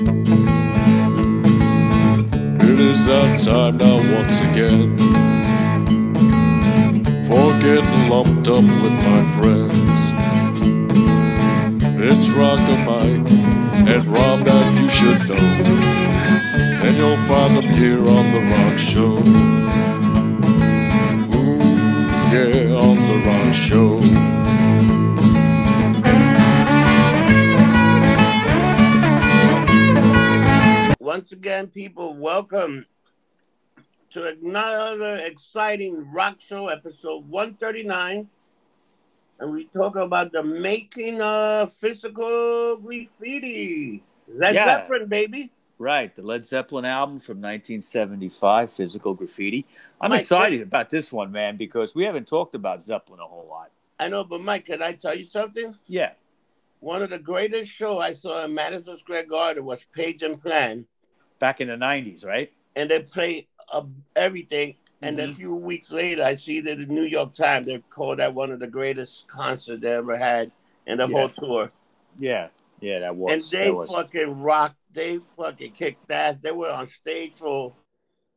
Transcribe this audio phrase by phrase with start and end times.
[0.00, 0.06] It
[2.78, 4.96] is that time now once again.
[7.26, 10.00] For getting lumped up with my friends.
[12.00, 13.32] It's Rock and Mike
[13.88, 15.36] and Rob that you should know.
[16.84, 19.18] And you'll find them here on The Rock Show.
[21.36, 21.58] Ooh,
[22.32, 24.47] yeah, on The Rock Show
[31.08, 32.84] Once again, people, welcome
[34.10, 38.28] to another exciting rock show, episode 139.
[39.40, 44.02] And we talk about the making of physical graffiti.
[44.28, 44.66] Led Yeah.
[44.66, 45.50] Zeppelin, baby.
[45.78, 49.64] Right, the Led Zeppelin album from 1975, Physical Graffiti.
[50.02, 53.46] I'm Mike, excited about this one, man, because we haven't talked about Zeppelin a whole
[53.48, 53.70] lot.
[53.98, 55.74] I know, but Mike, can I tell you something?
[55.86, 56.12] Yeah,
[56.80, 60.86] One of the greatest show I saw in Madison Square Garden was Page and Plant.
[61.38, 62.52] Back in the 90s, right?
[62.76, 63.82] And they played uh,
[64.16, 64.76] everything.
[65.00, 68.18] And then a few weeks later, I see that the New York Times, they called
[68.18, 70.50] that one of the greatest concerts they ever had
[70.86, 71.14] in the Yeah.
[71.14, 71.72] whole tour.
[72.18, 72.48] Yeah,
[72.80, 73.32] yeah, that was.
[73.32, 73.88] and they was.
[73.88, 74.74] fucking rocked.
[74.92, 76.40] They fucking kicked ass.
[76.40, 77.74] They were on stage for,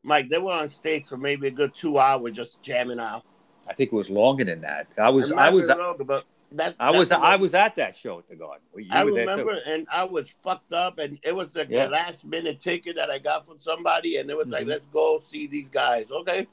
[0.04, 0.30] Mike.
[0.30, 3.24] They were on stage for maybe a good two hours, just jamming out.
[3.68, 4.88] I think it was longer than that.
[5.00, 8.28] I was, I was, longer, but that, I was, I was at that show at
[8.28, 8.62] the Garden.
[8.76, 11.86] You I remember, and I was fucked up, and it was the Yeah.
[11.88, 14.70] last minute ticket that I got from somebody, and it was like, Mhm.
[14.70, 16.48] "Let's go see these guys," okay?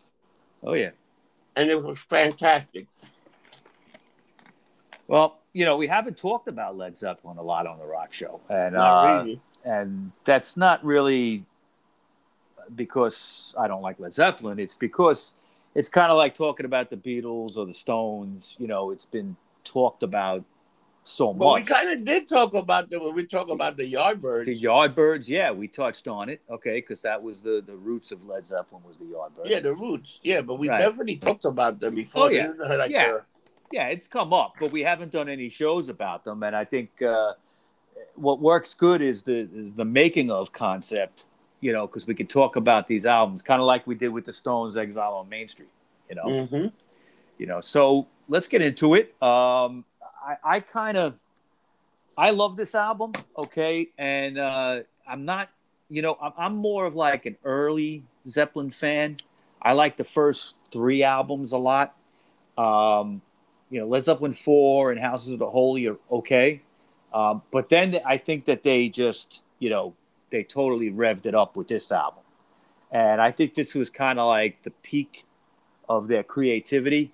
[0.62, 0.90] Oh yeah.
[1.56, 2.86] And it was fantastic.
[5.06, 8.40] Well, you know, we haven't talked about Led Zeppelin a lot on the Rock Show,
[8.48, 9.40] and Not uh, really.
[9.64, 11.44] and that's not really
[12.74, 14.58] because I don't like Led Zeppelin.
[14.58, 15.32] It's because
[15.74, 18.56] it's kind of like talking about the Beatles or the Stones.
[18.60, 19.36] You know, it's been
[19.68, 20.44] talked about
[21.04, 21.38] so much.
[21.38, 24.44] But we kind of did talk about them when we talk about the Yardbirds.
[24.46, 28.26] the Yardbirds, yeah, we touched on it, okay, because that was the the roots of
[28.26, 29.48] Led Zeppelin was the Yardbirds.
[29.48, 30.20] yeah, the Roots.
[30.22, 30.78] Yeah, but we Right.
[30.78, 32.24] definitely talked about them before.
[32.24, 32.52] Oh, yeah.
[32.58, 33.06] Like Yeah.
[33.06, 33.26] they're-
[33.70, 36.42] yeah, it's come up, but we haven't done any shows about them.
[36.42, 37.32] And I think uh,
[38.14, 41.24] what works good is the is the making of concept,
[41.60, 44.24] you know, because we could talk about these albums, kind of like we did with
[44.24, 45.70] the Stones' Exile on Main Street,
[46.08, 46.72] you know, Mhm.
[47.38, 47.60] you know.
[47.60, 49.14] So let's get into it.
[49.22, 51.14] Um, I, I kind of
[52.16, 55.50] I love this album, okay, and uh, I'm not,
[55.88, 59.16] you know, I'm, I'm more of like an early Zeppelin fan.
[59.62, 61.96] I like the first three albums a lot.
[62.56, 63.22] Um,
[63.70, 66.62] you know, Led Zeppelin four and Houses of the Holy are okay,
[67.14, 69.94] um, but then I think that they just, you know,
[70.30, 72.24] they totally revved it up with this album,
[72.90, 75.24] and I think this was kind of like the peak
[75.88, 77.12] of their creativity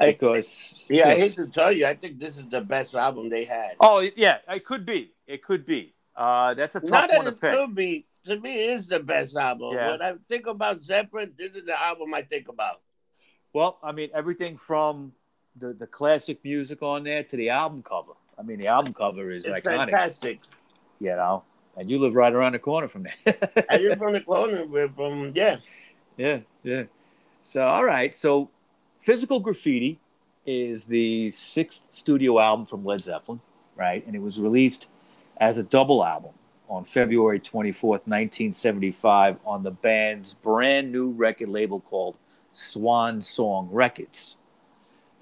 [0.00, 3.28] I- because Yeah, I hate to tell you, I think this is the best album
[3.28, 3.76] they had.
[3.80, 5.12] Oh yeah, it could be.
[5.26, 5.94] It could be.
[6.16, 7.52] Uh, that's a tough Not that one to it pick.
[7.52, 8.06] could be.
[8.24, 9.74] To me, it is the best album.
[9.74, 9.90] Yeah.
[9.92, 12.80] When I think about Zeppelin, this is the album I think about.
[13.52, 15.12] Well, I mean, everything from
[15.56, 18.12] the, the classic music on there to the album cover.
[18.38, 20.40] I mean, the album cover is It's iconic, fantastic.
[21.00, 21.44] you know.
[21.76, 23.36] And you live right around the corner from there.
[23.70, 25.58] I live from the corner we're from yeah.
[26.16, 26.84] yeah, yeah.
[27.42, 28.12] So, all right.
[28.12, 28.50] So,
[28.98, 30.00] Physical Graffiti
[30.44, 33.40] is the sixth studio album from Led Zeppelin,
[33.76, 34.04] right?
[34.06, 34.88] And it was released
[35.38, 36.32] as a double album
[36.68, 42.16] on February 24th, 1975, on the band's brand new record label called
[42.52, 44.36] Swan Song Records.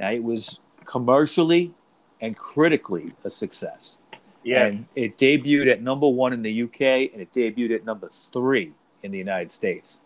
[0.01, 1.75] Now, it was commercially
[2.21, 3.99] and critically a success.
[4.43, 4.67] Yeah.
[4.67, 8.73] And it debuted at number one in the UK and it debuted at number three
[9.03, 10.01] in the United States.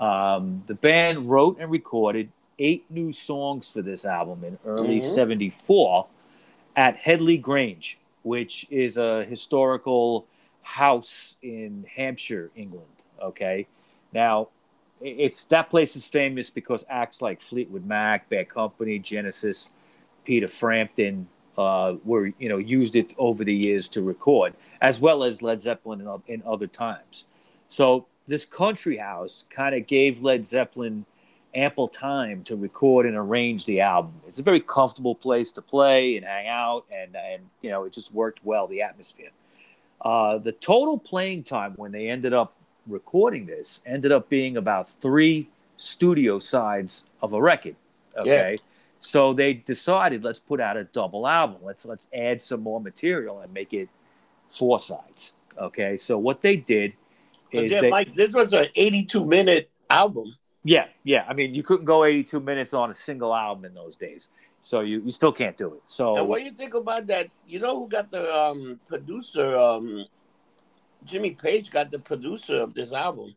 [0.00, 5.02] Um, the band wrote and recorded eight new songs for this album in early Mhm.
[5.14, 6.06] 74
[6.76, 10.26] at Headley Grange, which is a historical
[10.62, 12.86] house in Hampshire, England.
[13.22, 13.66] Okay.
[14.12, 14.48] Now,
[15.00, 19.70] it's that place is famous because acts like Fleetwood Mac, Bad Company, Genesis,
[20.24, 21.28] Peter Frampton
[21.58, 25.60] uh, were you know used it over the years to record, as well as Led
[25.60, 27.26] Zeppelin in, in other times.
[27.68, 31.04] So this country house kind of gave Led Zeppelin
[31.54, 34.14] ample time to record and arrange the album.
[34.26, 37.92] It's a very comfortable place to play and hang out, and and you know it
[37.92, 39.30] just worked well the atmosphere.
[40.00, 42.54] Uh, the total playing time when they ended up
[42.86, 47.76] recording this ended up being about three studio sides of a record.
[48.16, 48.58] Okay.
[49.00, 51.58] So they decided let's put out a double album.
[51.62, 53.88] Let's let's add some more material and make it
[54.48, 55.34] four sides.
[55.58, 55.96] Okay.
[55.96, 56.94] So what they did
[57.52, 60.36] But is yeah, they, Mike, this was an 82 minute album.
[60.64, 61.24] Yeah, yeah.
[61.28, 64.28] I mean, you couldn't go 82 minutes on a single album in those days.
[64.62, 65.82] So you, you still can't do it.
[65.84, 67.28] So And what do you think about that?
[67.46, 70.06] You know who got the um, producer um,
[71.04, 73.34] Jimmy Page got the producer of this album.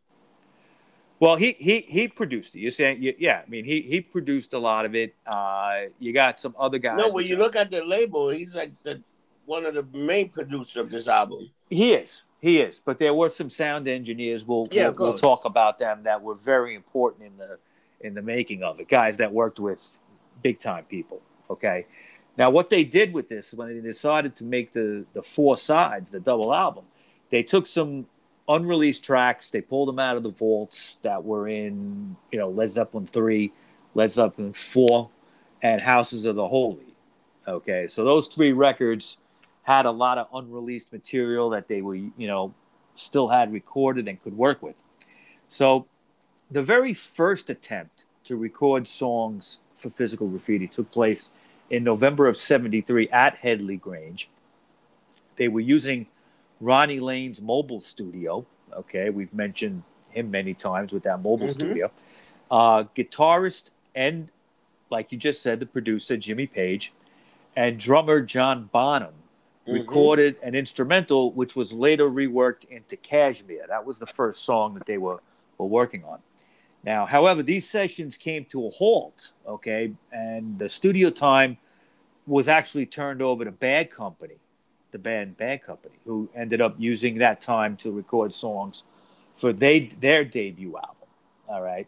[1.19, 2.59] Well, he he he produced it.
[2.59, 3.41] You're saying, yeah.
[3.45, 5.15] I mean, he he produced a lot of it.
[5.25, 6.97] Uh, you got some other guys.
[6.97, 9.01] No, when you look at the label, he's like the
[9.45, 11.49] one of the main producers of this album.
[11.69, 12.21] He is.
[12.39, 12.81] He is.
[12.83, 14.45] But there were some sound engineers.
[14.45, 17.57] We'll Yeah, we'll, we'll talk about them that were very important in the
[17.99, 18.87] in the making of it.
[18.87, 19.97] Guys that worked with
[20.41, 21.21] big time people.
[21.49, 21.85] Okay.
[22.37, 26.11] Now, what they did with this when they decided to make the the four sides,
[26.11, 26.85] the double album,
[27.29, 28.05] they took some
[28.47, 29.49] unreleased tracks.
[29.49, 33.51] They pulled them out of the vaults that were in, you know, Led Zeppelin three,
[33.95, 35.09] Led Zeppelin four,
[35.61, 36.93] and Houses of the Holy.
[37.47, 39.17] Okay, so those three records
[39.67, 42.53] had a lot of unreleased material that they were, you know,
[42.95, 44.75] still had recorded and could work with.
[45.49, 45.85] So,
[46.49, 51.29] the very first attempt to record songs for Physical Graffiti took place
[51.69, 54.29] in November of '73 at Headley Grange.
[55.35, 56.07] They were using
[56.61, 58.45] Ronnie Lane's mobile studio.
[58.73, 61.51] Okay, we've mentioned him many times with that mobile Mhm.
[61.51, 61.91] studio.
[62.49, 64.29] Uh, guitarist and,
[64.89, 66.93] like you just said, the producer Jimmy Page
[67.53, 69.13] and drummer John Bonham
[69.67, 69.73] Mhm.
[69.73, 73.65] recorded an instrumental, which was later reworked into Kashmir.
[73.67, 75.21] That was the first song that they were
[75.57, 76.19] were working on.
[76.83, 79.33] Now, however, these sessions came to a halt.
[79.45, 81.57] Okay, and the studio time
[82.25, 84.35] was actually turned over to Bad Company,
[84.91, 88.83] the band Bad Company, who ended up using that time to record songs
[89.35, 91.07] for they their debut album.
[91.47, 91.87] All right.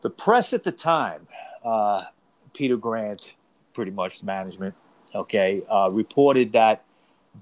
[0.00, 1.26] The press at the time,
[1.64, 2.04] uh,
[2.54, 3.34] Peter Grant,
[3.72, 4.74] pretty much management,
[5.14, 6.84] okay, uh, reported that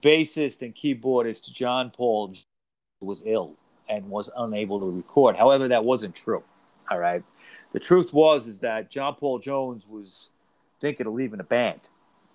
[0.01, 2.35] bassist and keyboardist John Paul
[3.01, 3.55] was ill
[3.89, 5.37] and was unable to record.
[5.37, 6.43] However, that wasn't true.
[6.91, 7.23] All right.
[7.73, 10.31] The truth was is that John Paul Jones was
[10.81, 11.81] thinking of leaving the band.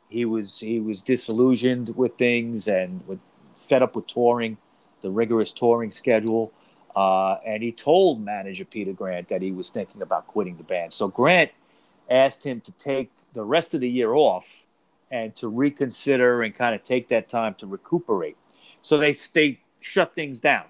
[0.09, 3.19] He was he was disillusioned with things and with,
[3.55, 4.57] fed up with touring,
[5.01, 6.51] the rigorous touring schedule.
[6.95, 10.91] Uh, and he told manager Peter Grant that he was thinking about quitting the band.
[10.91, 11.51] So Grant
[12.09, 14.65] asked him to take the rest of the year off
[15.11, 18.37] and to reconsider and kind of take that time to recuperate.
[18.81, 20.65] So they they shut things down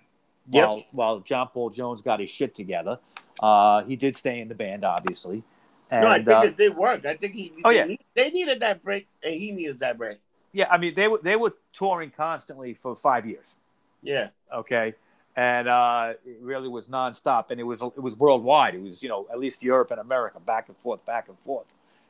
[0.50, 0.68] Yep.
[0.68, 3.00] while while John Paul Jones got his shit together.
[3.42, 5.44] Uh, he did stay in the band, obviously.
[5.90, 7.06] And, no, I think uh, it did work.
[7.06, 7.54] I think he.
[7.64, 7.96] Oh, they yeah.
[8.16, 10.18] they needed that break, and he needed that break.
[10.52, 13.56] yeah, I mean they were they were touring constantly for five years.
[14.02, 14.96] Yeah, okay
[15.36, 19.10] and uh, it really was nonstop and it was it was worldwide it was you
[19.10, 21.68] know at least europe and america back and forth back and forth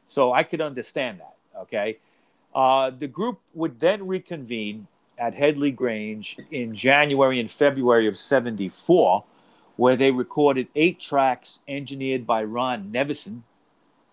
[0.07, 1.97] so i could understand that okay
[2.53, 4.87] uh, the group would then reconvene
[5.17, 9.23] at headley grange in january and february of 74
[9.77, 13.41] where they recorded eight tracks engineered by ron nevison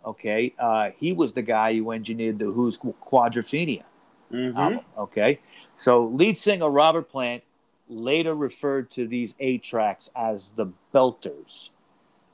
[0.04, 3.84] okay uh, he was the guy who engineered the who's quadrophenia
[4.30, 4.84] hmm album.
[4.96, 5.40] Okay,
[5.76, 7.42] so lead singer Robert Plant
[7.88, 11.70] later referred to these eight tracks as the Belters.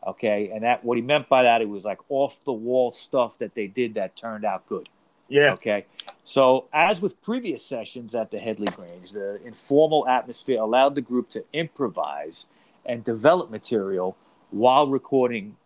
[0.06, 3.38] Okay, and that what he meant by that it was like off the wall stuff
[3.38, 4.88] that they did that turned out good.
[5.28, 5.86] Yeah, Okay,
[6.22, 11.28] so as with previous sessions at the Headley Grange, the informal atmosphere allowed the group
[11.30, 12.46] to improvise
[12.84, 14.16] and develop material
[14.50, 15.56] while recording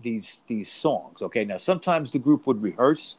[0.00, 1.22] these these songs.
[1.22, 3.16] Okay, now sometimes the group would rehearse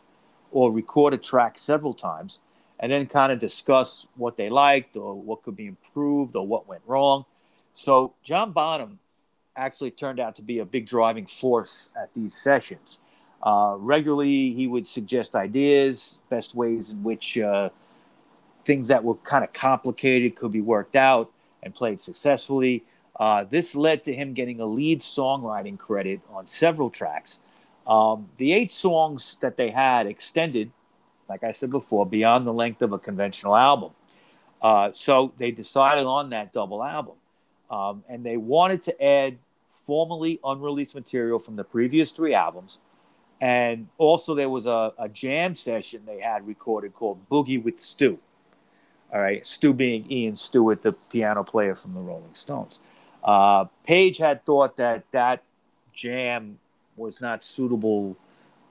[0.52, 2.40] or record a track several times
[2.80, 6.68] and then kind of discuss what they liked or what could be improved or what
[6.68, 7.26] went wrong.
[7.74, 9.00] So John Bonham
[9.56, 13.00] actually turned out to be a big driving force at these sessions.
[13.42, 17.70] Uh, regularly, he would suggest ideas, best ways in which uh,
[18.66, 21.32] things that were kind of complicated could be worked out
[21.64, 22.84] and played successfully.
[23.20, 27.40] Uh, this led to him getting a lead songwriting credit on several tracks.
[27.88, 30.72] Um, the eight songs that they had extended,
[31.30, 33.92] like I said before, beyond the length of a conventional album.
[34.62, 37.16] Uh, so they decided on that double album.
[37.70, 42.80] Um, and they wanted to add formerly unreleased material from the previous three albums.
[43.40, 48.20] And also, there was a, a jam session they had recorded called Boogie with Stu.
[49.14, 52.80] All right, Stu being Ian Stewart, the piano player from the Rolling Stones.
[53.24, 55.44] Uh, Page had thought that that
[55.94, 56.60] jam
[56.96, 58.18] was not suitable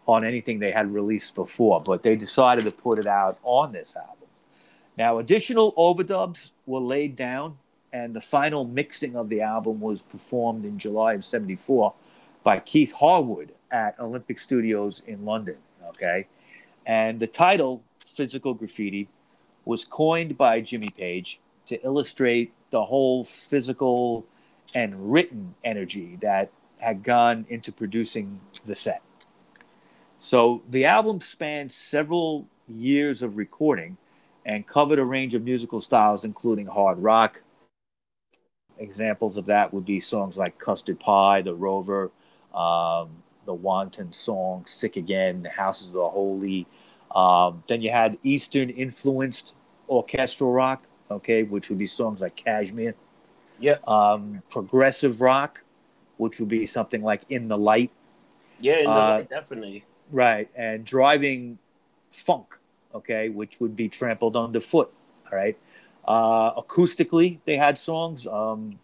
[0.06, 3.96] on anything they had released before, but they decided to put it out on this
[3.96, 4.28] album.
[4.96, 7.58] Now, additional overdubs were laid down,
[7.92, 11.94] and the final mixing of the album was performed in July of 74
[12.46, 15.56] by Keith Harwood at Olympic Studios in London.
[15.88, 16.28] Okay.
[16.86, 17.82] And the title,
[18.14, 19.08] Physical Graffiti,
[19.64, 24.24] was coined by Jimmy Page to illustrate the whole physical
[24.76, 29.02] and written energy that had gone into producing the set.
[30.20, 33.96] So the album spanned several years of recording
[34.44, 37.42] and covered a range of musical styles, including hard rock,
[38.78, 42.12] examples of that would be songs like Custard Pie, The Rover,
[42.56, 43.10] um,
[43.44, 46.66] The Wanton Song, Sick Again, The Houses of the Holy.
[47.14, 49.54] Um, then you had Eastern influenced
[49.88, 52.94] orchestral rock, okay, which would be songs like Kashmir.
[53.60, 53.76] Yeah.
[53.86, 55.62] Um, progressive rock,
[56.16, 57.90] which would be something like In the Light.
[58.58, 59.84] Yeah, no, Uh, definitely.
[60.10, 60.48] Right.
[60.54, 61.58] And driving
[62.10, 62.58] funk,
[62.94, 64.92] okay, which would be trampled underfoot.
[65.30, 65.56] All right.
[66.06, 68.78] Uh, acoustically, they had songs um,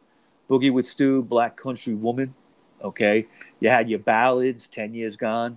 [0.50, 2.34] Boogie with Stu, Black Country Woman.
[2.82, 3.26] Okay.
[3.62, 5.56] You had your ballads, 10 Years Gone.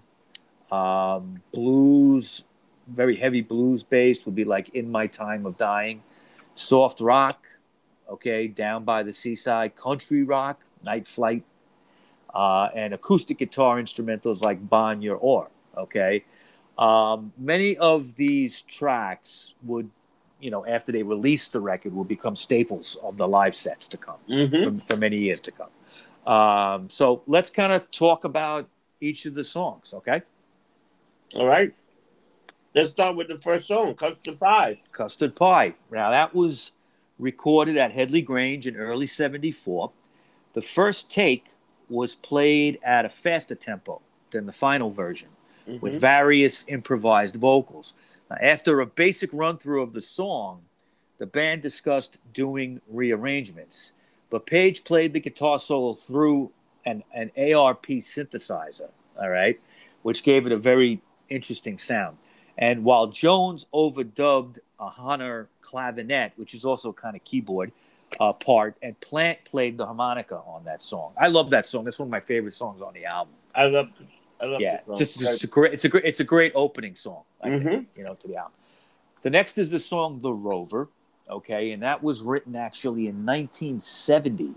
[0.72, 2.44] Um, blues,
[2.88, 6.04] very heavy blues based, would be like In My Time of Dying.
[6.54, 7.48] Soft rock,
[8.08, 9.76] okay, Down by the Seaside.
[9.76, 11.46] Country rock, Night Flight.
[12.32, 15.50] Uh, and acoustic guitar instrumentals like Bron-Yr-Aur.
[15.76, 16.26] Okay.
[16.78, 19.90] Um, many of these tracks would,
[20.40, 23.98] you know, after they released the record, will become staples of the live sets to
[23.98, 25.70] come hmm for, for many years to come.
[26.26, 28.68] Um, so let's kind of talk about
[29.00, 30.22] each of the songs, okay?
[31.36, 31.74] All right.
[32.74, 34.82] Let's start with the first song, Custard Pie.
[34.92, 35.76] Custard Pie.
[35.92, 36.72] Now, that was
[37.20, 39.92] recorded at Headley Grange in early 74.
[40.54, 41.46] The first take
[41.88, 44.02] was played at a faster tempo
[44.32, 45.30] than the final version.
[45.68, 45.82] Mhm.
[45.82, 47.96] with various improvised vocals.
[48.30, 50.62] Now, after a basic run through of the song,
[51.18, 53.94] the band discussed doing rearrangements,
[54.30, 56.52] but Page played the guitar solo through
[56.86, 58.90] an, an ARP synthesizer,
[59.20, 59.60] all right,
[60.04, 62.18] which gave it a very interesting sound.
[62.58, 67.72] And while Jones overdubbed a Hohner clavinet, which is also kind of keyboard
[68.20, 71.14] uh, part, and Plant played the harmonica on that song.
[71.18, 71.84] I love that song.
[71.86, 73.90] That's one of my favorite songs on the album I love,
[74.40, 75.74] I love yeah, just, just a great.
[75.74, 76.04] It's a great.
[76.06, 77.24] It's a great opening song.
[77.42, 77.86] I think Mhm.
[77.98, 78.52] you know to the album.
[79.22, 80.90] The next is the song "The Rover,"
[81.30, 84.54] okay, and that was written actually in 1970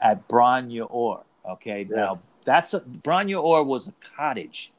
[0.00, 1.22] at Bron-Yr-Aur.
[1.50, 1.96] Okay, Yeah.
[1.96, 4.72] now that's a, Bron-Yr-Aur was a cottage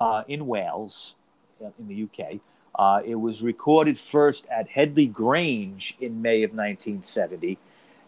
[0.00, 1.14] uh, in Wales,
[1.60, 2.40] in the UK.
[2.74, 7.58] Uh, it was recorded first at Headley Grange in May of 1970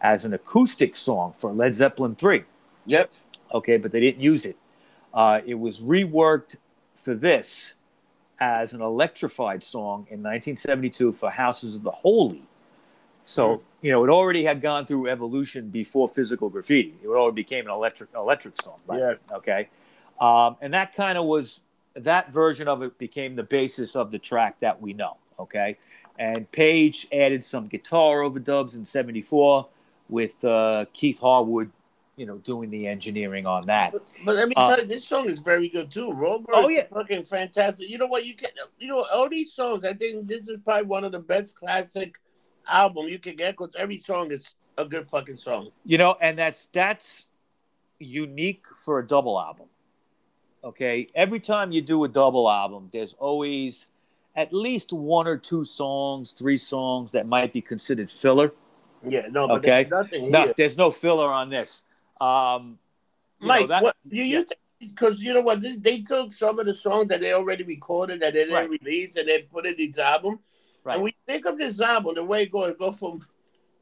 [0.00, 2.44] as an acoustic song for Led Zeppelin 3
[2.86, 3.10] Yep.
[3.52, 4.56] okay, but they didn't use it.
[5.12, 6.56] Uh, it was reworked
[6.94, 7.74] for this
[8.38, 12.42] as an electrified song in 1972 for Houses of the Holy.
[13.24, 16.94] So you know, it already had gone through evolution before physical graffiti.
[17.02, 18.78] It already became an electric electric song.
[18.86, 18.98] Right?
[19.00, 19.36] Yeah.
[19.36, 19.68] Okay,
[20.20, 21.60] um, and that kind of was
[21.94, 25.16] that version of it became the basis of the track that we know.
[25.38, 25.78] Okay,
[26.18, 29.66] and Page added some guitar overdubs in '74
[30.08, 31.70] with uh, Keith Harwood,
[32.16, 33.92] you know, doing the engineering on that.
[33.92, 36.12] But, but let me Uh, tell you, this song is very good too.
[36.12, 36.82] Rover Oh, is yeah.
[36.92, 37.88] fucking fantastic.
[37.88, 38.26] You know what?
[38.26, 39.84] You can, you know, all these songs.
[39.84, 42.18] I think this is probably one of the best classic
[42.66, 45.70] album you can get because every song is a good fucking song.
[45.84, 47.26] You know, and that's that's
[47.98, 49.66] unique for a double album.
[50.62, 53.86] Okay, every time you do a double album, there's always
[54.36, 58.52] at least one or two songs, three songs that might be considered filler.
[59.02, 59.84] Yeah, no, but Okay.
[59.84, 61.82] there's nothing No, there's no filler on this.
[62.20, 62.78] Um,
[63.40, 64.46] you know, Mike, that- what you you
[64.78, 68.20] because you know what this, they took some of the songs that they already recorded
[68.20, 68.80] that they didn't Right.
[68.80, 70.40] release and they put it in this album.
[70.84, 70.94] Right.
[70.94, 73.26] And we think of this album the way it goes, it go from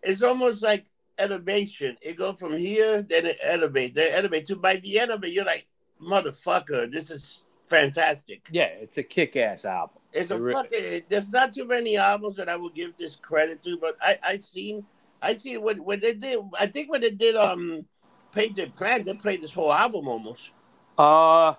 [0.02, 0.86] it's almost like
[1.18, 1.96] elevation.
[2.00, 5.22] It go from here, then it elevates, then it elevates to by the end of
[5.24, 5.66] it, you're like,
[6.00, 8.48] motherfucker, this is fantastic.
[8.50, 9.98] yeah, it's a kick-ass album.
[10.12, 11.02] It's a It fucking.
[11.08, 14.38] There's not too many albums that I would give this credit to, but I I
[14.38, 14.84] seen
[15.20, 16.38] I see what what they did.
[16.58, 17.84] I think when they did um
[18.32, 20.50] Page and Plant, they played this whole album almost.
[20.96, 21.54] Uh,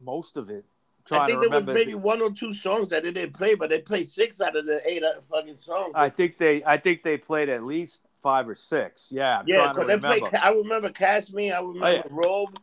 [0.00, 0.64] most of it.
[1.10, 3.80] I think there was maybe one or two songs that they didn't play, but they
[3.80, 5.92] played six out of the eight uh, fucking songs.
[5.96, 6.62] I think they.
[6.64, 9.08] I think they played at least five or six.
[9.10, 10.22] Yeah, I'm yeah, because they played.
[10.34, 11.50] I remember Cast Me.
[11.50, 12.02] I remember Oh, yeah.
[12.10, 12.58] Robe.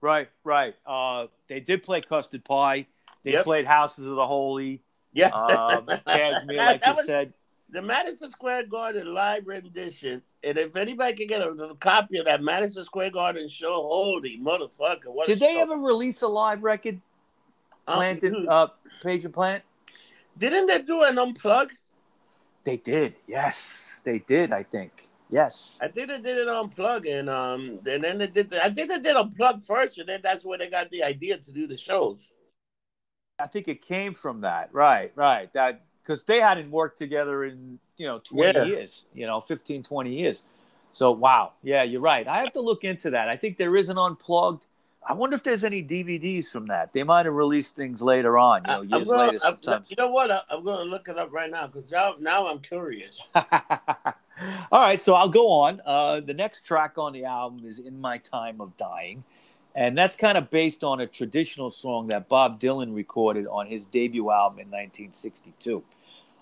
[0.00, 0.74] Right, right.
[0.86, 2.86] Uh, they did play Custard Pie.
[3.22, 3.44] They Yep.
[3.44, 4.82] played Houses of the Holy.
[5.12, 7.34] Yes, Um, Kashmir, like you was- said.
[7.68, 10.22] the Madison Square Garden live rendition.
[10.42, 14.38] And if anybody can get a, a copy of that Madison Square Garden show, holy
[14.40, 15.26] motherfucker!
[15.26, 15.60] Did they show.
[15.60, 16.98] ever release a live record?
[17.86, 18.68] Planted, dude, uh,
[19.02, 19.62] Page and Plant.
[20.38, 21.70] Didn't they do an unplug?
[22.64, 23.14] They did.
[23.26, 24.52] Yes, they did.
[24.52, 25.08] I think.
[25.30, 25.78] Yes.
[25.80, 28.50] I think they did it unplug, and um, and then they did.
[28.50, 31.38] The, I think they did unplug first, and then that's where they got the idea
[31.38, 32.30] to do the shows.
[33.38, 34.68] I think it came from that.
[34.72, 35.52] Right, right.
[35.52, 38.64] That because they hadn't worked together in you know 20 Yeah.
[38.64, 40.44] years, you know, 15, 20 years.
[40.92, 42.26] So wow, yeah, you're right.
[42.26, 43.28] I have to look into that.
[43.28, 44.66] I think there is an unplugged.
[45.06, 46.92] I wonder if there's any DVDs from that.
[46.92, 49.90] They might have released things later on, you know, years gonna- later I'm- sometimes.
[49.90, 50.30] you know what?
[50.30, 53.20] I, I'm going to look it up right now because now, now I'm curious.
[53.34, 55.80] All right, so I'll go on.
[55.84, 59.22] Uh, the next track on the album is "In My Time of Dying,"
[59.74, 63.84] and that's kind of based on a traditional song that Bob Dylan recorded on his
[63.86, 65.82] debut album in 1962.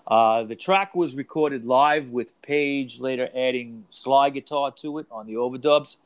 [0.07, 5.27] Uh, the track was recorded live with Page later adding slide guitar to it on
[5.27, 5.97] the overdubs,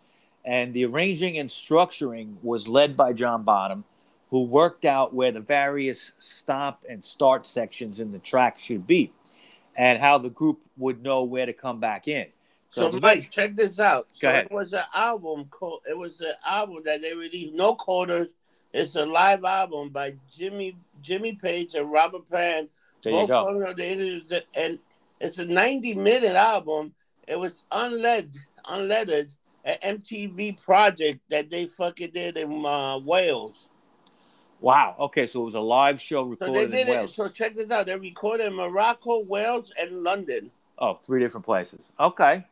[0.45, 3.83] and the arranging and structuring was led by John Bonham,
[4.29, 9.11] who worked out where the various stop and start sections in the track should be,
[9.75, 12.27] and how the group would know where to come back in.
[12.71, 14.07] So, the- Mike, check this out.
[14.19, 14.45] Go so ahead.
[14.45, 15.81] it was an album called.
[15.87, 17.53] It was an album that they released.
[17.53, 18.29] No quarters.
[18.73, 22.71] It's a live album by Jimmy Jimmy Page and Robert Plant.
[23.03, 23.73] there you go.
[23.75, 24.79] the and
[25.19, 26.93] it's a 90 minute album.
[27.27, 28.35] It was unled,
[28.65, 33.67] unleaded, an MTV project that they fucking did in uh, Wales.
[34.59, 34.95] Wow.
[34.99, 36.97] Okay, so it was a live show So recorded they did in it.
[36.97, 37.15] Wales.
[37.15, 37.85] So check this out.
[37.85, 40.51] They recorded in Morocco, Wales, and London.
[40.79, 41.91] Oh, three different places.
[41.99, 42.45] Okay.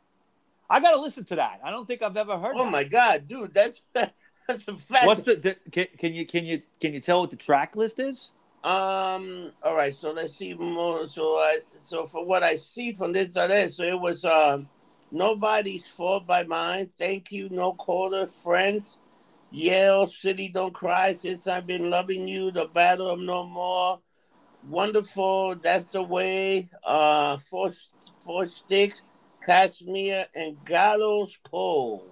[0.69, 1.59] I got to listen to that.
[1.63, 2.71] I don't think I've ever heard Oh that.
[2.71, 5.05] my god, dude, that's that's a fact.
[5.05, 7.99] What's the, the can, can you can you can you tell what the track list
[7.99, 8.31] is?
[8.63, 9.51] Um.
[9.63, 9.93] All right.
[9.93, 11.07] So let's see more.
[11.07, 11.59] So I.
[11.77, 14.69] So for what I see from this or that, so it was um,
[15.11, 16.89] nobody's fault by mine.
[16.97, 17.49] Thank you.
[17.49, 18.27] No quarter.
[18.27, 18.99] Friends.
[19.51, 20.49] Yale City.
[20.49, 21.13] Don't cry.
[21.13, 22.51] Since I've been loving you.
[22.51, 23.99] The battle of Evermore.
[24.69, 25.55] Wonderful.
[25.55, 26.69] That's the way.
[26.83, 27.37] Uh.
[27.37, 27.71] Four.
[28.19, 28.93] Four stick.
[29.45, 32.05] Kashmir and Gallows Pole.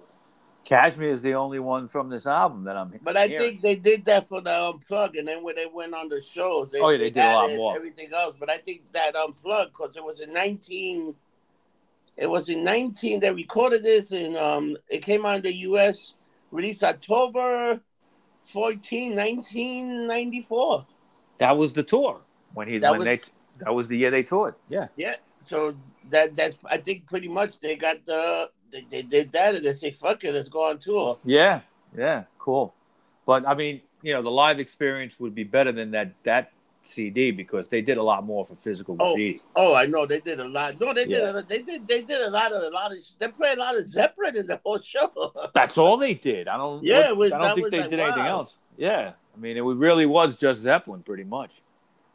[0.64, 2.92] Kashmir is the only one from this album that I'm.
[3.02, 3.60] But I hearing.
[3.60, 6.68] think they did that for the unplug, and then when they went on the shows,
[6.70, 7.74] they, Oh, yeah, they did a lot more.
[7.74, 11.14] Everything else, but I think that unplug because it was in nineteen.
[12.20, 13.18] It was in nineteen.
[13.18, 16.12] They recorded this, and um, it came out in the U.S.
[16.50, 17.80] Released October
[18.42, 20.86] 14, 1994.
[21.38, 22.20] that was the tour
[22.54, 23.20] when he That when was- they
[23.64, 24.54] that was the year they toured.
[24.68, 24.88] Yeah.
[24.96, 25.74] Yeah, so
[26.10, 29.72] that that's I think pretty much they got the they, they did that, and they
[29.72, 31.18] say fuck it, let's go on tour.
[31.24, 31.60] Yeah.
[31.96, 32.24] Yeah.
[32.38, 32.74] Cool.
[33.26, 36.52] But I mean, you know, the live experience would be better than that that
[36.90, 39.40] CD because they did a lot more for physical Oh, graffiti.
[39.56, 40.80] Oh, I know they did a lot.
[40.80, 41.22] No, they did.
[41.22, 41.38] Yeah.
[41.38, 41.86] A, they did.
[41.86, 42.98] They did a lot of a lot of.
[43.18, 45.32] They played a lot of Zeppelin in the whole show.
[45.54, 46.48] That's all they did.
[46.48, 46.82] I don't.
[46.84, 48.58] Yeah, was- I don't think they like, did anything else.
[48.76, 49.12] Yeah.
[49.34, 51.62] I mean, it really was just Zeppelin, pretty much.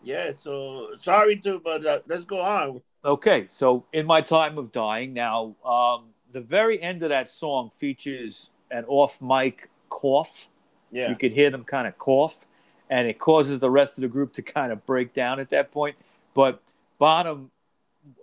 [0.04, 0.32] yeah.
[0.32, 2.82] So sorry to, but uh, let's go on.
[3.04, 7.70] Okay, so in my time of dying, now um, the very end of that song
[7.70, 10.50] features an off mic cough.
[10.92, 11.10] Yeah.
[11.10, 12.46] You could hear them kind of cough,
[12.90, 15.72] and it causes the rest of the group to kind of break down at that
[15.72, 15.96] point.
[16.34, 16.62] But
[17.00, 17.52] Bonham,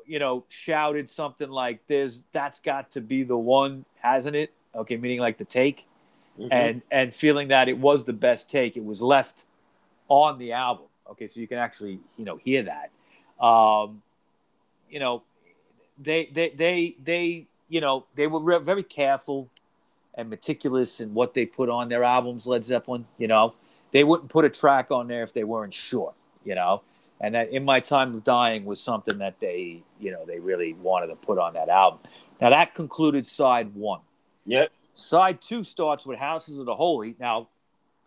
[0.06, 4.96] you know, shouted something like, "There's that's got to be the one, hasn't it?" Okay,
[4.96, 5.86] meaning like the take,
[6.38, 6.48] Mhm.
[6.50, 8.76] and and feeling that it was the best take.
[8.76, 9.44] It was left
[10.08, 10.86] on the album.
[11.10, 12.90] Okay, so you can actually you know hear that.
[13.44, 14.02] Um,
[14.88, 15.22] you know,
[15.98, 19.48] they they they they you know they were re- very careful
[20.14, 22.46] and meticulous in what they put on their albums.
[22.46, 23.54] Led Zeppelin, you know,
[23.92, 26.14] they wouldn't put a track on there if they weren't sure.
[26.44, 26.82] You know,
[27.20, 30.74] and that in my time of dying was something that they you know they really
[30.74, 32.00] wanted to put on that album.
[32.40, 34.00] Now that concluded side one.
[34.44, 34.72] Yep.
[34.94, 37.16] Side two starts with Houses of the Holy.
[37.18, 37.48] Now,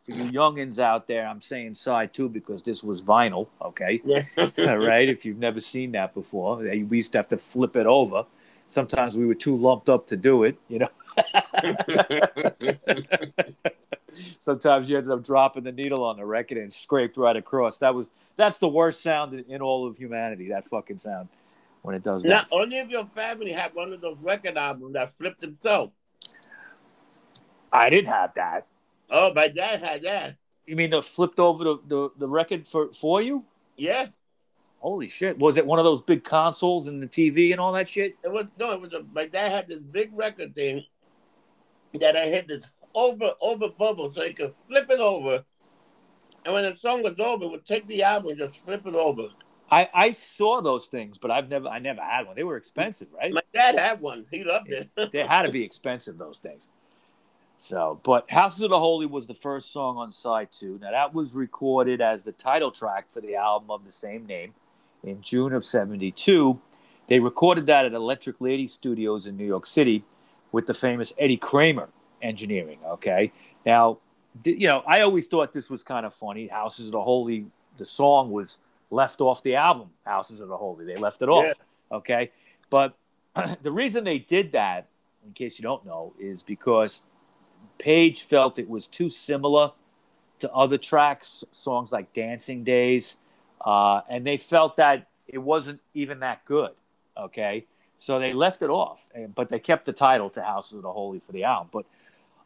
[0.06, 4.02] for you youngins out there, I'm saying side two because this was vinyl, okay?
[4.06, 4.26] Yeah.
[4.38, 7.88] All right, if you've never seen that before, we used to have to flip it
[7.88, 8.26] over.
[8.68, 10.90] Sometimes we were too lumped up to do it, you know.
[14.40, 17.80] Sometimes you ended up dropping the needle on the record and scraped right across.
[17.80, 20.50] That was that's the worst sound in, all of humanity.
[20.50, 21.30] That fucking sound
[21.82, 22.30] when it does that.
[22.30, 25.92] now, only if your family had one of those record albums that flipped himself.
[27.72, 28.66] I didn't have that.
[29.10, 30.36] Oh, my dad had that.
[30.66, 33.46] You mean the flipped over the, the, the record for, for you?
[33.78, 34.08] Yeah.
[34.80, 35.40] Holy shit!
[35.40, 38.16] Was it one of those big consoles and the TV and all that shit?
[38.24, 39.04] It was no, it was a.
[39.14, 40.84] My dad had this big record thing
[42.00, 45.44] that I had this over over bubble so he could flip it over,
[46.46, 49.28] and when the song was over, would take the album and just flip it over.
[49.72, 52.36] I, I saw those things, but I've never I never had one.
[52.36, 53.34] They were expensive, right?
[53.34, 54.26] My dad had one.
[54.32, 54.90] He loved it.
[55.12, 56.68] they had to be expensive those things.
[57.58, 60.78] So, but Houses of the Holy was the first song on side two.
[60.82, 64.54] Now that was recorded as the title track for the album of the same name
[65.04, 66.60] in June of '72.
[67.08, 70.04] They recorded that at Electric Lady Studios in New York City
[70.52, 71.90] with the famous Eddie Kramer
[72.26, 72.80] engineering.
[72.86, 73.32] Okay,
[73.66, 74.00] now
[74.44, 76.48] you know I always thought this was kind of funny.
[76.48, 77.46] Houses of the Holy,
[77.78, 78.58] the song was
[78.90, 79.90] left off the album.
[80.06, 81.54] Houses of the Holy, they left it off.
[81.92, 82.32] Okay,
[82.70, 82.98] but
[83.62, 84.88] the reason they did that,
[85.26, 87.04] in case you don't know, is because
[87.78, 89.72] Page felt it was too similar
[90.40, 93.18] to other tracks, songs like Dancing Days,
[93.66, 96.72] uh, and they felt that it wasn't even that good.
[97.18, 97.66] Okay.
[97.98, 101.20] So they left it off, but they kept the title to Houses of the Holy
[101.20, 101.70] for the album.
[101.72, 101.86] But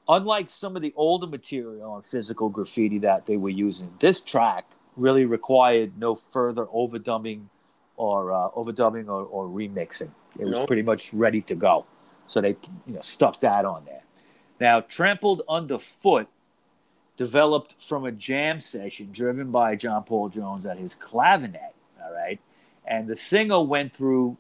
[0.10, 4.66] unlike some of the older material on physical graffiti that they were using, this track
[4.98, 7.46] really required no further overdubbing
[7.96, 10.10] or uh, overdubbing or, or remixing.
[10.40, 10.66] It was No.
[10.66, 11.86] pretty much ready to go.
[12.28, 14.02] So they you know stuck that on there.
[14.60, 16.28] Now, Trampled Underfoot
[17.16, 21.74] developed from a jam session driven by John Paul Jones at his clavinet.
[22.04, 22.40] All right.
[22.86, 24.38] And the singer went through,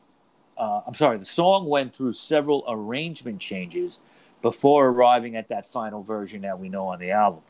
[0.57, 3.99] uh, I'm sorry, the song went through several arrangement changes
[4.41, 7.41] before arriving at that final version that we know on the album.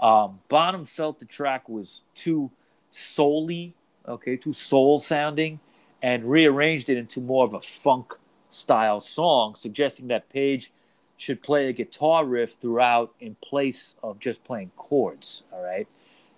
[0.00, 2.50] Um, Bonham felt the track was too
[2.90, 3.72] soul-y,
[4.06, 5.60] okay, too soul sounding,
[6.02, 8.14] and rearranged it into more of a funk
[8.48, 10.70] style song, suggesting that Page
[11.16, 15.44] should play a guitar riff throughout in place of just playing chords.
[15.52, 15.88] All right.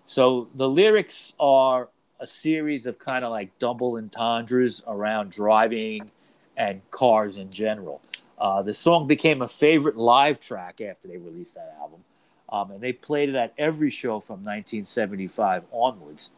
[0.06, 1.88] So the lyrics are
[2.20, 6.10] a series of kind of like double entendres around driving
[6.56, 8.00] and cars in general.
[8.40, 12.04] Uh, the song became a favorite live track after they released that album.
[12.50, 16.30] Um, and they played it at every show from 1975 onwards.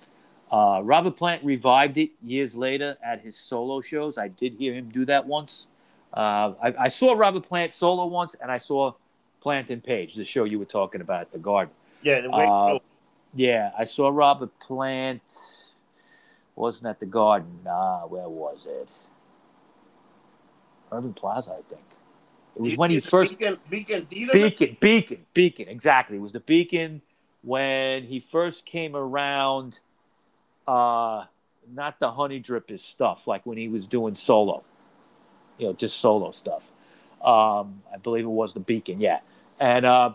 [0.50, 4.18] Uh, Robert Plant revived it years later at his solo shows.
[4.18, 5.68] I did hear him do that once.
[6.12, 8.94] Uh, I, I saw Robert Plant solo once, and I saw
[9.40, 11.72] Plant and Page, the show you were talking about at the Garden.
[12.02, 12.78] Yeah, the way Uh,
[13.34, 15.22] Yeah, I saw Robert Plant.
[16.56, 17.60] Wasn't at the Garden.
[17.64, 18.88] Uh, where was it?
[20.90, 21.82] Irving Plaza, I think.
[22.60, 24.32] It was when he first Beacon, Beacon Theater.
[24.34, 25.68] Beacon, Beacon, Beacon.
[25.68, 27.00] Exactly, it was the Beacon
[27.40, 29.80] when he first came around.
[30.68, 31.24] Uh,
[31.72, 34.62] not the Honey Drippers stuff, like when he was doing solo,
[35.56, 36.70] you know, just solo stuff.
[37.24, 39.20] Um, I believe it was the Beacon, yeah.
[39.58, 40.14] And uh,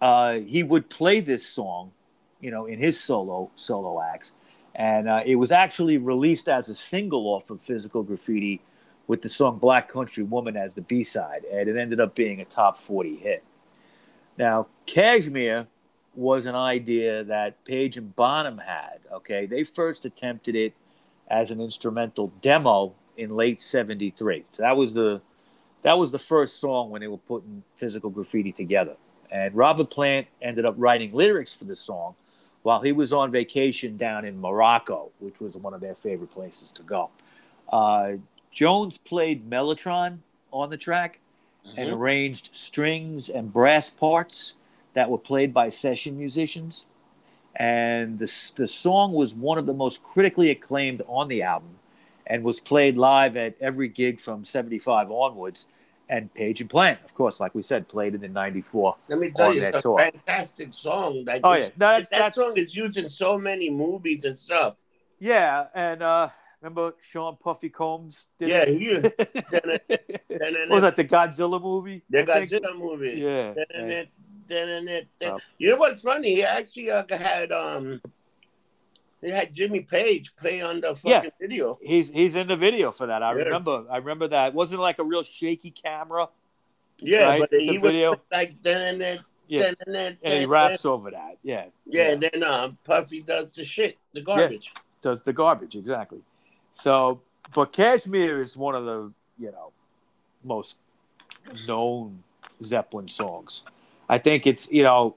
[0.00, 1.90] uh, he would play this song,
[2.40, 4.30] you know, in his solo solo acts,
[4.72, 8.60] and uh, it was actually released as a single off of Physical Graffiti
[9.08, 12.40] with the song Black Country Woman as the B side, and it ended up being
[12.40, 13.42] a top 40 hit.
[14.36, 15.66] Now, Kashmir
[16.14, 19.00] was an idea that Page and Bonham had.
[19.12, 20.74] Okay, they first attempted it
[21.28, 24.44] as an instrumental demo in late '73.
[24.52, 25.20] So that was the
[25.82, 28.96] that was the first song when they were putting physical graffiti together.
[29.30, 32.14] And Robert Plant ended up writing lyrics for the song
[32.62, 36.72] while he was on vacation down in Morocco, which was one of their favorite places
[36.72, 37.10] to go.
[37.72, 38.12] Uh,
[38.50, 40.18] Jones played Mellotron
[40.52, 41.20] on the track
[41.76, 41.94] and Mhm.
[41.94, 44.54] arranged strings and brass parts
[44.94, 46.86] that were played by session musicians.
[47.56, 51.78] And the, the song was one of the most critically acclaimed on the album
[52.26, 55.66] and was played live at every gig from 75 onwards.
[56.10, 59.30] And Page and Plant, of course, like we said, played it in 94 Let me
[59.30, 59.98] tell you, that it's a tour.
[59.98, 61.24] fantastic song.
[61.26, 61.70] Like Oh, this- yeah.
[61.76, 64.76] That's, that that's, song is used in so many movies and stuff.
[65.18, 65.66] yeah.
[65.74, 66.28] And uh,
[66.60, 68.78] remember Sean Puffy Combs did Yeah, it?
[68.78, 69.02] he is.
[69.04, 72.02] what was that, the Godzilla movie?
[72.10, 72.50] The I think?
[72.64, 73.20] Godzilla movie.
[73.20, 73.54] Yeah.
[74.48, 75.06] Dun-dun-dun.
[75.24, 75.38] Oh.
[75.58, 76.36] You know what's funny?
[76.36, 78.00] He actually uh, had um,
[79.20, 81.16] he had Jimmy Page play on the Yeah.
[81.18, 81.78] fucking video.
[81.82, 83.22] He's he's in the video for that.
[83.22, 83.42] I Yeah.
[83.44, 83.84] remember.
[83.90, 84.48] I remember that.
[84.48, 86.28] It wasn't like a real shaky camera.
[87.00, 88.16] Yeah, Right, but the he was video.
[88.32, 89.18] like dun-dun-dun,
[89.48, 89.62] Yeah.
[89.62, 90.48] dun-dun-dun, And he dun-dun.
[90.48, 91.36] raps over that.
[91.42, 91.66] Yeah.
[91.86, 94.72] Yeah, and then uh, Puffy does the shit, the garbage.
[95.00, 96.22] Does the garbage exactly.
[96.70, 97.20] So,
[97.54, 99.72] but Kashmir is one of the you know
[100.44, 100.76] most
[101.66, 102.22] known
[102.62, 103.64] Zeppelin songs.
[104.08, 105.16] I think it's you know,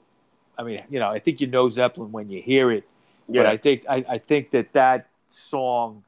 [0.58, 2.84] I mean you know I think you know Zeppelin when you hear it.
[3.28, 6.04] Yeah, But I think I, I think that that song,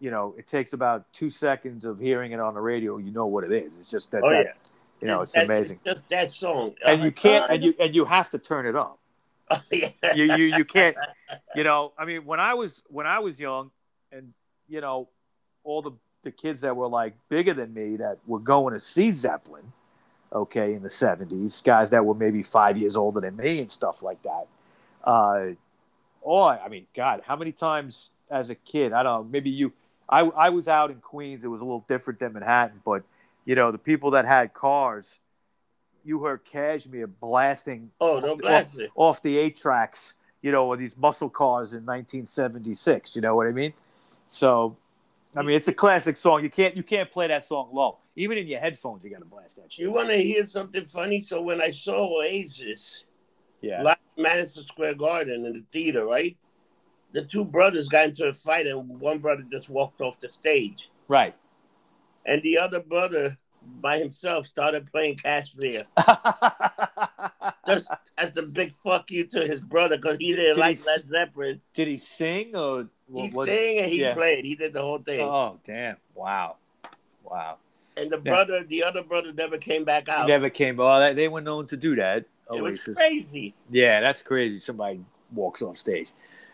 [0.00, 2.96] you know, it takes about two seconds of hearing it on the radio.
[2.98, 3.78] You know what it is.
[3.78, 4.52] It's just that, oh that yeah,
[5.00, 5.78] you know, it's that- amazing.
[5.84, 8.76] just that song, And you can't, Uh, and you and you have to turn it
[8.76, 8.98] up.
[9.50, 9.88] Oh, yeah.
[10.14, 10.96] You you you can't.
[11.54, 13.70] You know, I mean, when I was when I was young,
[14.12, 14.32] and
[14.68, 15.08] you know,
[15.64, 19.12] all the the kids that were like bigger than me that were going to see
[19.12, 19.72] Zeppelin,
[20.32, 24.02] okay, in the seventies, guys that were maybe five years older than me and stuff
[24.02, 24.46] like that.
[25.04, 25.46] Uh,
[26.24, 28.92] oh, I mean, God, how many times as a kid?
[28.92, 29.30] I don't know.
[29.30, 29.72] Maybe you.
[30.08, 31.44] I I was out in Queens.
[31.44, 33.02] It was a little different than Manhattan, but
[33.44, 35.20] you know, the people that had cars,
[36.04, 38.90] you heard Kashmir blasting Oh, no off, the- blast it.
[38.94, 43.16] off the eight tracks, you know, or these muscle cars in 1976.
[43.16, 43.72] You know what I mean?
[44.28, 44.76] So,
[45.36, 46.42] I mean, it's a classic song.
[46.44, 47.98] You can't you can't play that song low.
[48.14, 49.84] Even in your headphones, you got to blast that shit.
[49.84, 51.20] You want to hear something funny?
[51.20, 53.04] So when I saw Oasis
[53.60, 53.82] yeah.
[53.82, 56.36] live at Madison Square Garden in the theater, right?
[57.12, 60.90] The two brothers got into a fight, and one brother just walked off the stage,
[61.08, 61.34] Right.
[62.26, 63.38] and the other brother
[63.80, 65.84] by himself started playing Kashmir.
[67.66, 70.84] Just as a big fuck you to his brother because he didn't Did like he-
[70.86, 71.60] Led Zeppelin.
[71.74, 74.14] Did he sing or He what was sang and he Yeah.
[74.14, 74.44] played.
[74.44, 75.20] He did the whole thing.
[75.20, 75.96] Oh, damn!
[76.14, 76.56] Wow.
[77.24, 77.58] Wow.
[77.96, 78.22] and the Yeah.
[78.32, 80.28] brother, the other brother, never came back He out.
[80.28, 80.78] never came.
[80.80, 82.24] Oh, they- they were known to do that.
[82.54, 83.54] it was crazy.
[83.70, 84.60] Yeah, that's crazy.
[84.60, 86.08] Somebody walks off stage.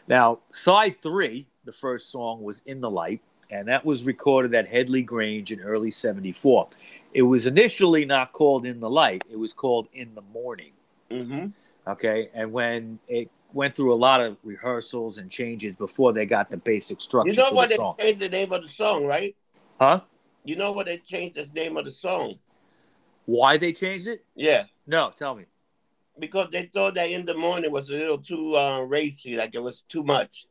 [0.09, 3.21] Now, side three, the first song was In the Light,
[3.55, 6.69] and that was recorded at Headley Grange in early 74.
[7.13, 10.73] It was initially not called In the Light, it was called In the Morning.
[11.11, 11.47] hmm
[11.87, 12.31] Okay.
[12.35, 16.57] And when it went through a lot of rehearsals and changes before they got the
[16.57, 17.95] basic structure You know what the they song.
[18.01, 19.37] changed the name of the song, right?
[19.81, 20.01] Huh?
[20.45, 22.39] You know what they changed the name of the song?
[23.27, 24.25] Why they changed it?
[24.35, 25.45] Yeah, No, tell me.
[26.19, 29.63] because they thought that in the morning was a little too uh, racy, like it
[29.63, 30.47] was too much.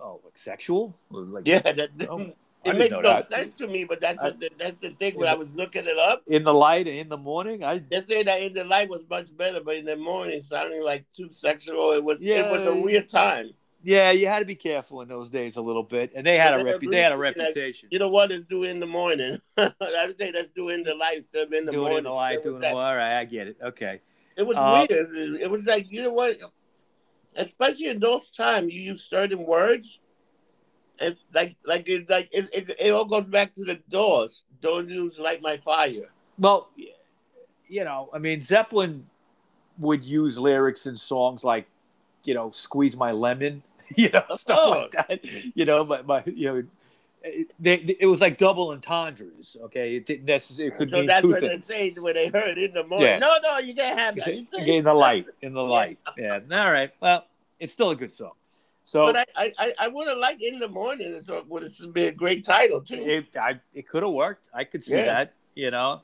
[0.00, 0.94] Oh, like sexual?
[1.10, 2.32] Like, Yeah, that, Oh,
[2.64, 3.26] it makes no that.
[3.28, 3.84] sense to me.
[3.84, 5.16] But that's I- the, that's the thing.
[5.16, 7.64] When I was looking it up, In the light in the morning?
[7.64, 10.82] I they say that in the light was much better, but in the morning sounding
[10.82, 11.92] like too sexual.
[11.92, 13.50] It was yeah, it was a weird time.
[13.80, 16.54] Yeah, you had to be careful in those days a little bit, and they had
[16.58, 17.88] a repu- they had a like- reputation.
[17.92, 18.28] You know what?
[18.30, 19.40] Let's do in the morning.
[19.56, 19.72] I
[20.06, 21.98] would say let's do in the light instead of in the doing morning.
[21.98, 23.20] in the light, doing that- the all right.
[23.20, 23.56] I get it.
[23.62, 24.00] Okay.
[24.36, 25.40] It was Uh, weird.
[25.40, 26.36] It was like you know what,
[27.36, 29.98] especially in those times, you use certain words,
[30.98, 34.42] and like like it like it, it, it all goes back to the doors.
[34.60, 36.10] Don't use like my fire.
[36.38, 36.68] Well,
[37.68, 39.06] you know, I mean, Zeppelin
[39.78, 41.66] would use lyrics in songs like,
[42.24, 43.62] you know, "Squeeze My Lemon,"
[43.96, 44.70] you know, stuff Oh.
[44.70, 45.24] like that.
[45.54, 46.62] You know, but my, you know.
[47.24, 49.56] It, they, it was like double entendres.
[49.64, 50.72] Okay, it didn't necessarily.
[50.74, 51.66] It could so mean that's two what things.
[51.66, 53.08] they say when they heard in the morning.
[53.08, 53.18] Yeah.
[53.18, 54.34] No, no, you can't have that.
[54.34, 55.98] You in the light, in the light.
[56.16, 56.40] Yeah.
[56.50, 56.90] All right.
[57.00, 57.24] Well,
[57.58, 58.32] it's still a good song.
[58.84, 61.20] So But I, I, I- I would have liked in the morning.
[61.20, 62.94] So would have been a great title too.
[62.96, 64.48] it, I, it could have worked.
[64.54, 65.06] I could see Yeah.
[65.06, 65.34] that.
[65.54, 66.02] You know,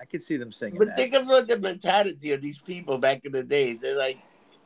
[0.00, 0.96] I could see them singing But that.
[0.96, 3.80] think of the mentality of these people back in the days.
[3.80, 4.18] They're like,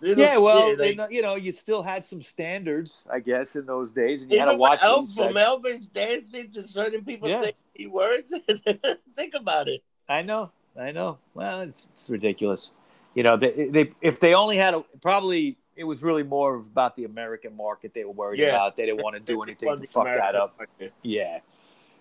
[0.04, 3.92] yeah, well, kid, they you know, you still had some standards, I guess, in those
[3.92, 4.80] days, and you had to watch.
[4.82, 5.24] what you Elf said.
[5.26, 7.40] from Elvis dancing to certain people Yeah.
[7.42, 8.32] saying key words.
[9.14, 9.82] Think about it.
[10.08, 11.18] I know, I know.
[11.34, 12.72] Well, it's, it's ridiculous.
[13.14, 16.94] You know, they, they if they only had a probably it was really more about
[16.96, 18.50] the American market they were worried Yeah.
[18.50, 18.76] about.
[18.76, 20.56] They didn't want to do anything to fuck that up.
[20.58, 20.92] market.
[21.02, 21.38] Yeah.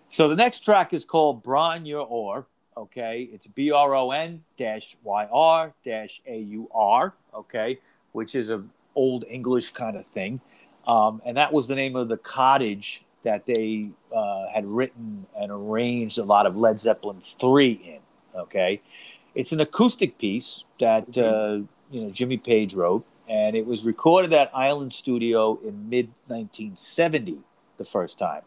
[0.09, 2.45] So the next track is called Bron-Yr-Aur.
[2.77, 3.29] Okay.
[3.31, 7.13] It's B R O N dash Y R dash A U R.
[7.33, 7.79] Okay.
[8.13, 8.63] Which is a
[8.95, 10.39] old English kind of thing.
[10.87, 15.51] Um, and that was the name of the cottage that they uh, had written and
[15.51, 17.99] arranged a lot of Led Zeppelin 3 in.
[18.39, 18.81] Okay.
[19.33, 23.05] It's an acoustic piece that, uh, you know, Jimmy Page wrote.
[23.29, 27.39] And it was recorded at Island Studio in mid 1970
[27.77, 28.41] the first time.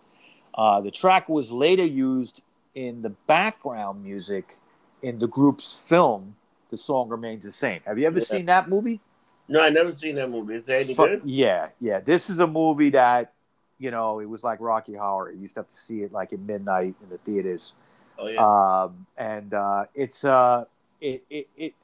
[0.54, 2.42] Uh, the track was later used
[2.74, 4.58] in the background music
[5.02, 6.36] in the group's film.
[6.70, 7.80] The song remains the same.
[7.86, 8.24] Have you ever Yeah.
[8.24, 9.00] seen that movie?
[9.48, 10.54] No, I never seen that movie.
[10.56, 11.22] Is that any Fu- good?
[11.24, 12.00] Yeah, yeah.
[12.00, 13.32] This is a movie that,
[13.78, 15.30] you know, it was like Rocky Horror.
[15.32, 17.74] You used to have to see it like at midnight in the theaters.
[18.18, 18.82] Oh yeah.
[18.84, 20.64] Um, and uh, it's uh,
[21.00, 21.74] it it, it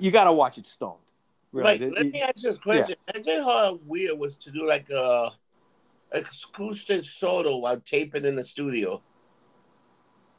[0.00, 0.94] you got to watch it stoned.
[1.52, 2.96] like, It- let it- me ask you this question.
[3.14, 5.30] Imagine how weird was to do like a
[6.12, 9.02] acoustic solo while taping in the studio.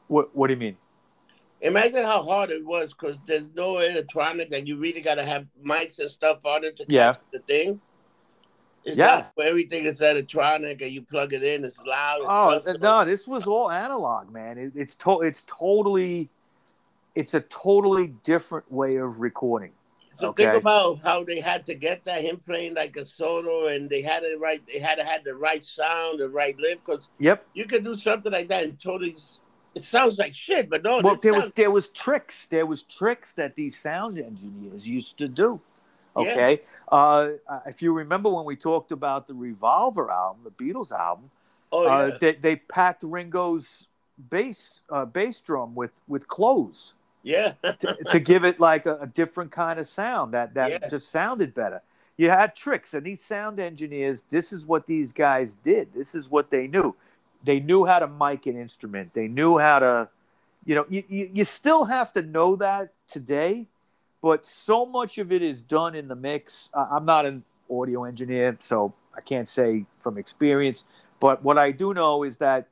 [0.08, 0.76] what what do you mean?
[1.62, 5.46] Imagine how hard it was because there's no electronic and you really got to have
[5.64, 7.14] mics and stuff on it to Yeah.
[7.32, 7.80] the thing.
[8.84, 9.26] It's Yeah.
[9.34, 12.22] where everything is electronic and you plug it in, it's loud.
[12.22, 14.56] And Oh no, this was all analog, man.
[14.56, 16.30] It, it's to, it's totally,
[17.14, 19.72] it's a totally different way of recording.
[20.12, 20.44] So Okay.
[20.44, 24.00] think about how they had to get that him playing like a solo, and they
[24.00, 24.62] had it right.
[24.66, 27.46] They had to have the right sound, the right lift, because Yep.
[27.52, 29.14] you could do something like that and totally.
[29.74, 31.00] It sounds like shit, but no.
[31.02, 32.46] well, there was there was tricks.
[32.46, 35.60] There was tricks that these sound engineers used to do.
[36.16, 36.22] Yeah.
[36.22, 36.62] Okay.
[36.90, 37.28] Uh,
[37.66, 41.30] if you remember when we talked about the Revolver album, the Beatles album,
[41.70, 43.86] oh yeah, uh, they, they packed Ringo's
[44.28, 46.94] bass uh, bass drum with with clothes.
[47.22, 50.88] yeah, to, to give it like a, a different kind of sound that that Yeah.
[50.88, 51.80] just sounded better.
[52.16, 54.22] You had tricks, and these sound engineers.
[54.22, 55.92] This is what these guys did.
[55.94, 56.94] This is what they knew.
[57.42, 59.14] They knew how to mic an instrument.
[59.14, 60.08] They knew how to,
[60.64, 63.66] you know, you, you, you still have to know that today,
[64.22, 66.68] but so much of it is done in the mix.
[66.74, 70.84] I'm not an audio engineer, so I can't say from experience.
[71.18, 72.68] But what I do know is that,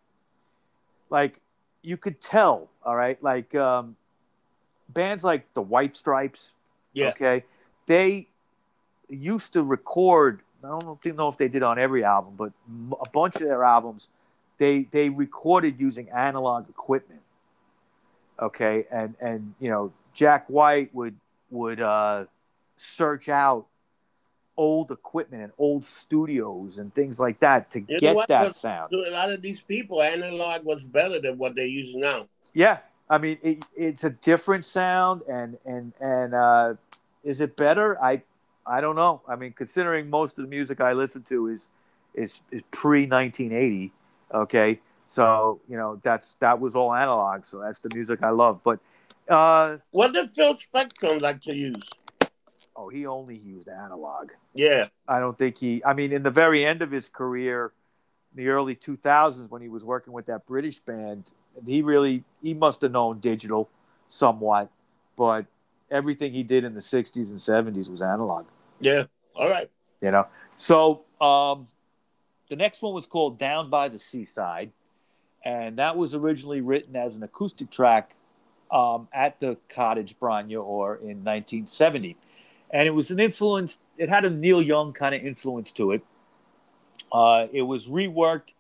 [1.11, 1.40] like,
[1.83, 2.68] you could tell.
[2.85, 3.96] All right, like um,
[4.88, 6.52] bands like the White Stripes.
[6.92, 7.09] Yeah.
[7.11, 7.44] Okay,
[7.87, 8.28] they
[9.09, 10.40] used to record.
[10.62, 12.52] I don't know if they did on every album, but
[13.00, 14.11] a bunch of their albums,
[14.59, 17.23] they they recorded using analog equipment.
[18.40, 21.16] Okay, and and you know Jack White would
[21.51, 22.27] would uh,
[22.77, 23.66] search out
[24.57, 28.90] old equipment and old studios and things like that to You get that sound.
[28.90, 32.27] To a lot of these people, analog was better than what they use now.
[32.53, 36.75] Yeah, I mean it, it's a different sound, and and and uh,
[37.25, 38.01] is it better?
[38.03, 38.23] I
[38.66, 39.23] I don't know.
[39.27, 41.68] I mean, considering most of the music I listen to is
[42.14, 43.92] is is pre 1980.
[44.33, 48.61] Okay, so you know that's that was all analog, so that's the music I love.
[48.62, 48.81] But
[49.29, 51.83] uh, What did Phil Spector like to use?
[52.77, 54.31] oh, he only used analog.
[54.55, 55.83] Yeah, I don't think he.
[55.85, 57.73] I mean, in the very end of his career,
[58.37, 61.31] in the early 2000s, when he was working with that British band,
[61.67, 63.69] he really he must have known digital
[64.09, 64.71] somewhat,
[65.17, 65.47] but
[65.91, 68.47] everything he did in the 60s and 70s was analog.
[68.81, 69.05] yeah.
[69.35, 69.71] All right.
[70.01, 70.27] You know.
[70.57, 71.67] So um,
[72.48, 74.72] the next one was called "Down by the Seaside,"
[75.44, 78.14] and that was originally written as an acoustic track
[78.70, 82.16] um, at the Cottage Bron-Yr-Aur in 1970
[82.70, 83.80] and it was an influence.
[83.96, 86.02] It had a Neil Young kind of influence to it.
[87.11, 88.52] Uh, it was reworked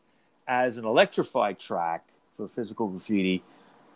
[0.46, 2.04] as an electrified track
[2.36, 3.42] for Physical Graffiti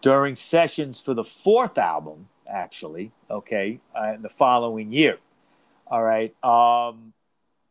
[0.03, 3.13] during sessions for the fourth album, actually.
[3.31, 5.19] Okay, uh, the following year.
[5.87, 7.13] All right, um,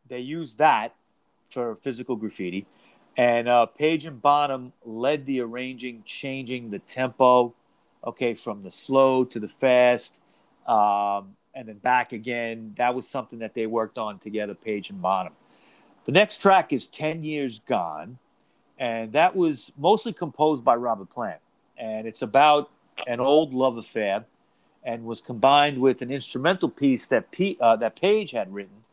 [0.08, 0.94] they used that
[1.52, 2.66] for Physical Graffiti,
[3.16, 7.54] and uh, Page and Bonham led the arranging, changing the tempo.
[8.04, 10.20] Okay, from the slow to the fast.
[10.66, 12.72] Um, and then back again.
[12.76, 15.34] That was something that they worked on together, Page and Bonham.
[16.04, 18.18] The next track is 10 Years Gone,
[18.78, 21.40] and that was mostly composed by Robert Plant.
[21.76, 22.70] And it's about
[23.06, 24.24] an old love affair
[24.84, 28.84] and was combined with an instrumental piece that, P, uh, that Page had written,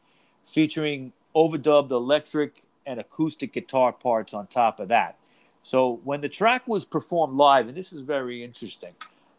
[0.45, 5.17] featuring overdubbed electric and acoustic guitar parts on top of that.
[5.61, 8.93] So when the track was performed live, and this is very interesting,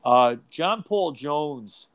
[0.05, 1.89] uh, John Paul Jones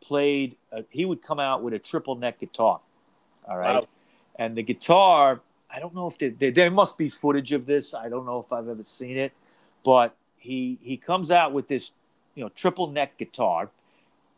[0.00, 2.78] played uh, he would come out with a triple neck guitar
[3.48, 3.76] all right?
[3.76, 3.88] Wow.
[4.36, 7.94] and the guitar i don't know if there, there, there must be footage of this.
[7.94, 9.32] I don't know if i've ever seen it.
[9.84, 11.92] But he he comes out with this
[12.34, 13.70] you know triple neck guitar.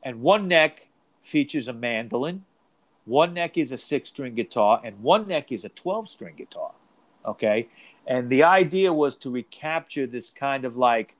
[0.03, 0.88] And one neck
[1.20, 2.44] features a mandolin
[3.07, 6.73] one neck is a six string guitar and one neck is a 12 string guitar
[7.25, 7.66] okay
[8.07, 11.16] and the idea was to recapture this kind of like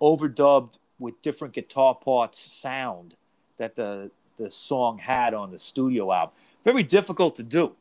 [0.00, 3.14] overdubbed with different guitar parts sound
[3.58, 6.34] that the the song had on the studio album.
[6.64, 7.72] Very difficult to do.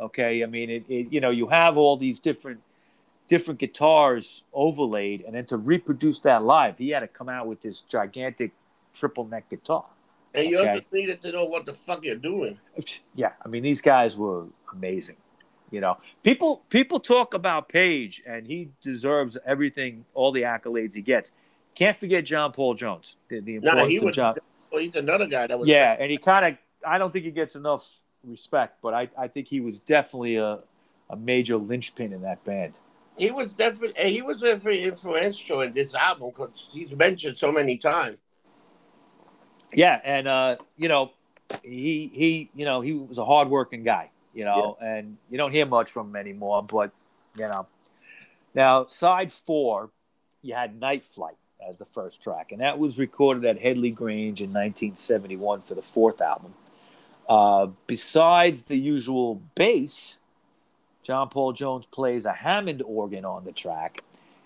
[0.00, 2.60] Okay, I mean, it, it you know you have all these different
[3.28, 7.62] different guitars overlaid, and then to reproduce that live, he had to come out with
[7.62, 8.52] this gigantic
[8.94, 9.84] triple neck guitar.
[10.36, 10.68] And you Okay.
[10.74, 12.58] also needed to know what the fuck you're doing.
[13.14, 15.16] Yeah, I mean these guys were amazing.
[15.70, 21.00] You know, people people talk about Page, and he deserves everything, all the accolades he
[21.00, 21.32] gets.
[21.74, 23.16] Can't forget John Paul Jones.
[23.28, 24.14] The, the Nah, he of was.
[24.16, 24.34] John.
[24.70, 25.68] Well, he's another guy that was.
[25.68, 27.88] Yeah, and he kind of, I don't think he gets enough
[28.24, 30.60] respect, but I, I think he was definitely a,
[31.10, 32.74] a major linchpin in that band.
[33.16, 34.12] He was definitely.
[34.12, 38.18] He was very influential in this album because he's mentioned so many times.
[39.72, 41.12] Yeah, and uh, you know,
[41.62, 45.66] he he, you know, he was a hardworking guy, you know, and you don't hear
[45.66, 46.62] much from him anymore.
[46.62, 46.92] But
[47.36, 47.66] you know,
[48.54, 49.90] now side four,
[50.42, 54.40] you had Night Flight as the first track, and that was recorded at Headley Grange
[54.40, 56.54] in 1971 for the fourth album.
[57.28, 60.18] Uh, besides the usual bass,
[61.02, 64.02] John Paul Jones plays a Hammond organ on the track,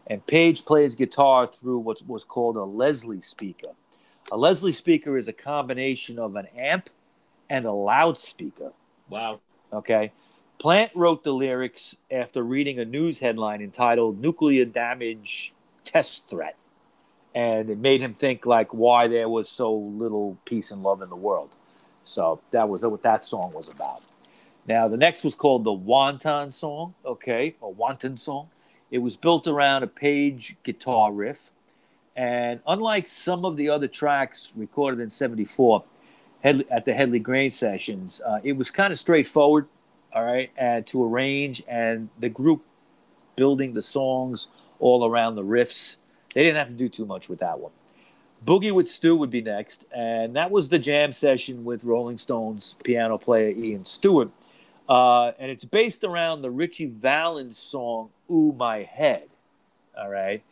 [0.07, 3.69] and Page plays guitar through what was called a Leslie speaker.
[4.33, 6.91] A Leslie speaker is a combination of an amp
[7.49, 8.73] and a loudspeaker.
[9.09, 9.41] Wow.
[9.73, 10.13] Okay.
[10.59, 15.53] Plant wrote the lyrics after reading a news headline entitled Nuclear Damage
[15.85, 16.57] Test Threat.
[17.35, 21.09] And it made him think like why there was so little peace and love in
[21.09, 21.51] the world.
[22.05, 24.03] So that was what that song was about.
[24.67, 28.49] Now the next was called the Wanton song, okay, a Wanton song.
[28.91, 31.51] It was built around a Page guitar riff.
[32.21, 35.85] And unlike some of the other tracks recorded in 74
[36.45, 39.69] Headley, at the Headley Grange sessions, uh, it was kind of straightforward,
[40.13, 42.63] all right, and to arrange, and the group
[43.37, 44.49] building the songs
[44.81, 45.97] all around the riffs.
[46.35, 47.73] They didn't have to do too much with that one.
[48.45, 52.77] Boogie with Stu would be next, and that was the jam session with Rolling Stones
[52.85, 54.29] piano player Ian Stewart.
[54.87, 59.31] Uh, and it's based around the Richie Valens song "Ooh My Head."
[59.99, 60.43] All right.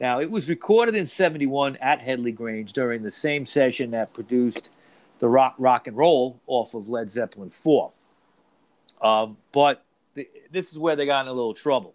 [0.00, 4.70] Now it was recorded in '71 at Headley Grange during the same session that produced
[5.18, 7.92] the rock, rock and roll off of Led Zeppelin 4.
[9.00, 9.84] Um, but
[10.14, 11.94] the, this is where they got in a little trouble.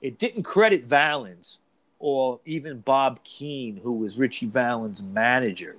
[0.00, 1.60] It didn't credit Valens
[1.98, 5.76] or even Bob Keane, who was Richie Valens' manager.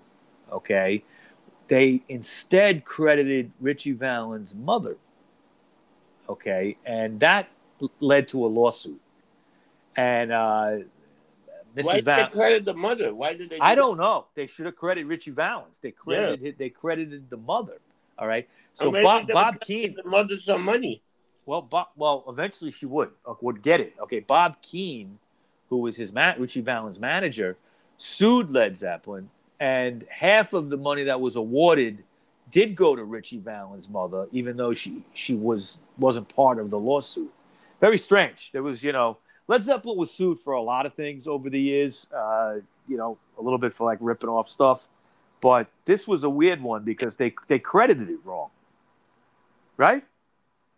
[0.52, 1.04] Okay,
[1.68, 4.98] they instead credited Richie Valens' mother.
[6.30, 7.50] Okay, and that
[8.00, 9.02] led to a lawsuit.
[9.96, 10.78] And uh,
[11.76, 11.86] Mrs.
[11.86, 13.16] Why did Val- they credit the mother?
[13.16, 13.60] Why did they?
[13.60, 14.28] I do don't know.
[14.36, 15.80] They should have credited Richie Valens.
[15.80, 17.80] They credited they credited the mother.
[18.18, 18.48] All right.
[18.74, 21.02] So Bob Bob give The mother some money.
[21.46, 23.96] Well, Bob, well, eventually she would uh, would get it.
[24.02, 25.20] Okay, Bob Keane,
[25.70, 27.58] who was his man, Richie Valens' manager,
[27.98, 32.04] sued Led Zeppelin, and half of the money that was awarded
[32.52, 36.80] did go to Richie Valens' mother, even though she she was wasn't part of the
[36.80, 37.34] lawsuit.
[37.82, 38.52] Very strange.
[38.54, 39.18] There was, you know,
[39.48, 42.08] Led Zeppelin was sued for a lot of things over the years.
[42.16, 42.56] Uh,
[42.88, 44.88] you know, a little bit for like ripping off stuff,
[45.42, 48.50] but this was a weird one because they they credited it wrong.
[49.78, 50.04] Right?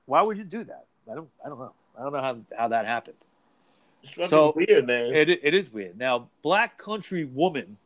[0.06, 0.86] Why would you do that?
[1.12, 1.30] I don't.
[1.44, 1.74] I don't know.
[1.98, 3.16] I don't know how, how that happened.
[4.04, 5.14] It's So- weird, man.
[5.14, 5.98] It, it is weird.
[5.98, 7.78] Now, Black Country Woman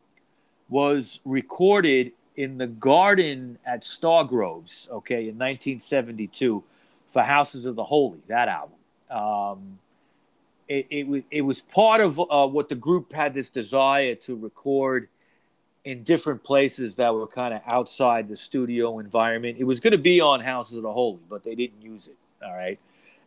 [0.68, 6.64] was recorded in the garden at Stargroves, okay, in 1972
[7.08, 8.78] for Houses of the Holy, that album.
[9.12, 9.80] Um,
[10.70, 14.36] it, it, was, it was part of uh, what the group had this desire to
[14.36, 15.10] record
[15.84, 19.58] in different places that were kind of outside the studio environment.
[19.60, 22.18] It was going to be on Houses of the Holy, but they didn't use it,
[22.46, 22.80] all right?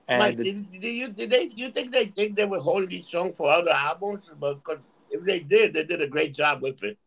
[0.06, 2.88] And Mike, the- did, did you did they you think they think they were holding
[2.88, 4.30] these songs for other albums?
[4.38, 4.78] Because
[5.10, 6.98] if they did, they did a great job with it.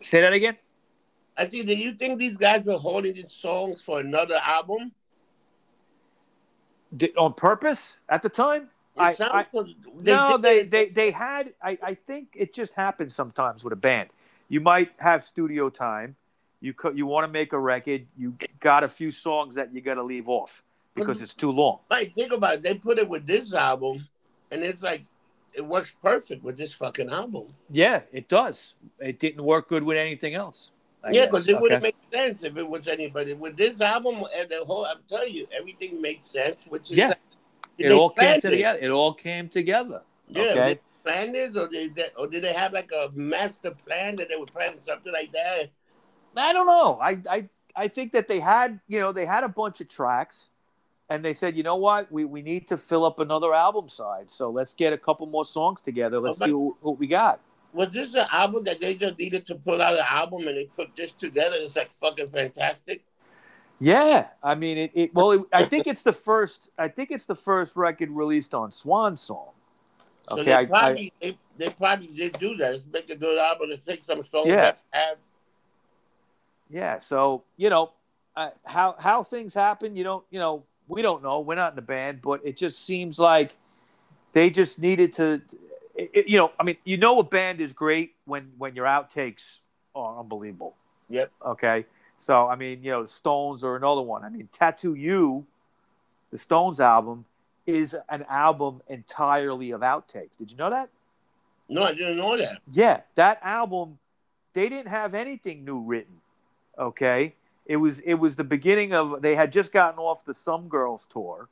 [0.00, 0.56] say that again?
[1.36, 1.62] I see.
[1.62, 4.92] Do you think these guys were holding these songs for another album?
[6.94, 8.70] Did, on purpose at the time?
[8.98, 11.52] I- I- 'cause no, they, they they had.
[11.62, 14.10] I, I think it just happens sometimes with a band.
[14.48, 16.16] You might have studio time.
[16.60, 18.06] You co- you want to make a record.
[18.16, 20.62] You got a few songs that you got to leave off
[20.94, 21.78] because it's too long.
[21.88, 22.62] Mike, think about it.
[22.62, 24.08] They put it with this album,
[24.50, 25.02] and it's like
[25.54, 27.54] it works perfect with this fucking album.
[27.70, 28.74] Yeah, it does.
[28.98, 30.70] It didn't work good with anything else.
[31.04, 31.62] I yeah, because it Okay.
[31.62, 33.32] wouldn't make sense if it was anybody.
[33.34, 36.66] With this album and the whole, I'm telling you, everything makes sense.
[36.66, 37.08] Which is Yeah.
[37.08, 37.18] like,
[37.78, 38.50] It all came planned it.
[38.50, 38.78] together.
[38.80, 40.02] It all came together.
[40.28, 40.78] Yeah, Okay.
[41.04, 44.46] this, or did they, or did they have like a master plan that they were
[44.46, 45.70] planning something like that?
[46.36, 46.98] I don't know.
[47.00, 50.48] I, I I think that they had, you know, they had a bunch of tracks
[51.08, 54.30] and they said, you know what, we, we need to fill up another album side.
[54.30, 56.18] So let's get a couple more songs together.
[56.20, 57.40] Let's Oh, see what, what we got.
[57.72, 60.64] Was this an album that they just needed to put out an album and they
[60.76, 61.54] put this together?
[61.58, 63.04] It's like fucking fantastic.
[63.80, 64.28] Yeah.
[64.42, 67.34] I mean, it, it well, it, I think it's the first, I think it's the
[67.34, 69.50] first record released on Swan Song.
[70.28, 70.44] So Okay.
[70.44, 72.72] they I, I, probably they, they probably did do that.
[72.72, 74.72] Let's make a good album and take some songs Yeah.
[74.90, 75.18] have
[76.70, 76.98] yeah.
[76.98, 77.92] So, you know,
[78.36, 81.40] uh, how, how things happen, you don't, you know, we don't know.
[81.40, 83.56] We're not in the band, but it just seems like
[84.32, 85.40] they just needed to,
[85.94, 89.58] it- you know, I mean, you know, a band is great when, when your outtakes
[89.94, 90.74] are unbelievable.
[91.08, 91.32] Yep.
[91.46, 91.86] Okay.
[92.18, 94.24] So I mean, you know, Stones or another one.
[94.24, 95.46] I mean, Tattoo You,
[96.30, 97.24] the Stones album,
[97.66, 100.36] is an album entirely of outtakes.
[100.36, 100.88] Did you know that?
[101.68, 102.58] No, I didn't know that.
[102.70, 103.98] Yeah, that album,
[104.54, 106.20] they didn't have anything new written.
[106.78, 107.34] Okay.
[107.66, 111.06] It was it was the beginning of they had just gotten off the Some Girls
[111.06, 111.48] tour.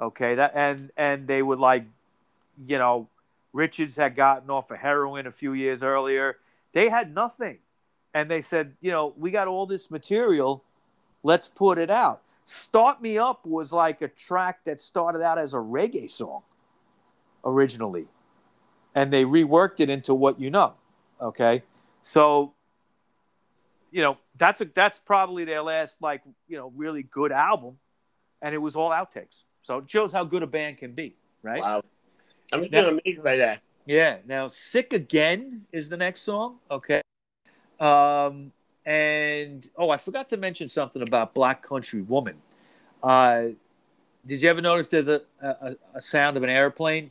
[0.00, 1.84] Okay, that and and they would like,
[2.66, 3.06] you know,
[3.52, 6.38] Richards had gotten off of heroin a few years earlier.
[6.72, 7.58] They had nothing.
[8.14, 10.64] And they said, you know, we got all this material,
[11.22, 12.22] let's put it out.
[12.44, 16.42] Start Me Up was like a track that started out as a reggae song
[17.44, 18.06] originally.
[18.94, 20.74] And they reworked it into what you know.
[21.20, 21.62] Okay.
[22.02, 22.54] So,
[23.92, 27.78] you know, that's a that's probably their last like, you know, really good album.
[28.42, 29.42] And it was all outtakes.
[29.62, 31.60] So it shows how good a band can be, right?
[31.60, 31.82] Wow.
[32.52, 33.60] I'm still amazed by that.
[33.86, 34.18] Yeah.
[34.26, 36.58] Now, "Sick Again" is the next song.
[36.70, 37.00] Okay.
[37.80, 38.52] Um,
[38.84, 42.36] and oh, I forgot to mention something about "Black Country Woman."
[43.02, 43.48] Uh,
[44.26, 47.10] did you ever notice there's a, a a sound of an airplane?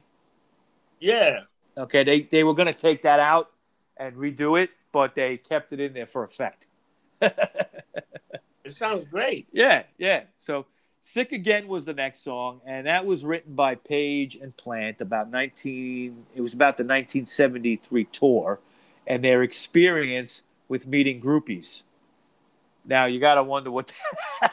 [1.00, 1.42] Yeah.
[1.78, 3.52] Okay, they they were going to take that out
[3.98, 6.68] and redo it, but they kept it in there for effect.
[8.70, 9.48] It sounds great.
[9.52, 10.24] Yeah, yeah.
[10.38, 10.68] So
[11.02, 15.32] Sick Again was the next song, and that was written by Page and Plant about
[15.32, 18.60] 19, it was about the 1973 tour
[19.08, 21.84] and their experience with meeting groupies.
[22.86, 23.92] Now you got to wonder what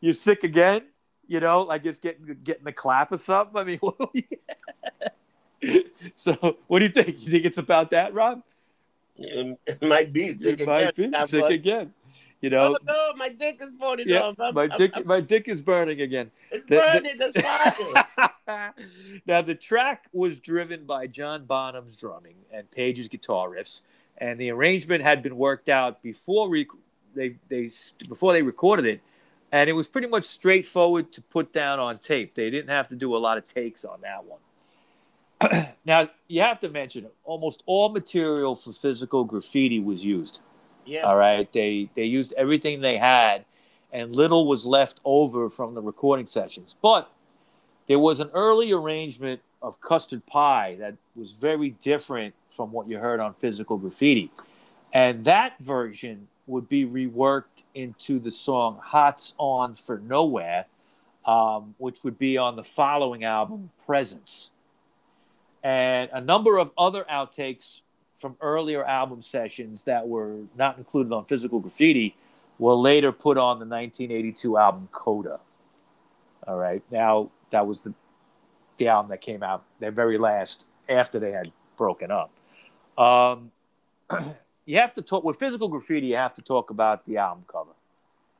[0.00, 0.82] you're sick again,
[1.28, 3.56] you know, like just getting getting the clap or something.
[3.56, 3.78] I mean,
[6.14, 7.22] so what do you think?
[7.22, 8.42] You think it's about that, Rob?
[9.16, 10.36] It, might be.
[10.38, 11.12] Sick it might again.
[11.12, 11.92] be sick again.
[12.42, 14.38] You know, Oh no, my dick is falling Yeah, off.
[14.38, 16.30] I'm- my I'm- dick, I'm- my dick is burning again.
[16.52, 17.18] it's the- the- burning.
[17.18, 17.40] That's
[18.46, 18.74] fire.
[19.26, 23.80] now the track was driven by John Bonham's drumming and Page's guitar riffs.
[24.18, 26.68] And the arrangement had been worked out before rec-
[27.14, 27.70] they they
[28.08, 29.00] before they recorded it,
[29.52, 32.34] and it was pretty much straightforward to put down on tape.
[32.34, 35.66] They didn't have to do a lot of takes on that one.
[35.84, 40.40] now you have to mention almost all material for physical graffiti was used.
[40.84, 41.02] Yeah.
[41.02, 43.44] All right, they they used everything they had,
[43.92, 46.76] and little was left over from the recording sessions.
[46.80, 47.10] But
[47.88, 52.98] there was an early arrangement of custard pie that was very different from what you
[52.98, 54.30] heard on physical graffiti,
[54.92, 60.66] and that version would be reworked into the song "Hots On for Nowhere,"
[61.24, 64.50] um, which would be on the following album, "Presence."
[65.62, 67.80] And a number of other outtakes
[68.14, 72.16] from earlier album sessions that were not included on Physical Graffiti
[72.58, 75.40] were later put on the 1982 album Coda.
[76.46, 76.82] All right.
[76.90, 77.94] Now, that was the,
[78.78, 82.30] the album that came out, their very last, after they had broken up.
[82.98, 83.52] Um,
[84.64, 87.70] you have to talk, with Physical Graffiti, you have to talk about the album cover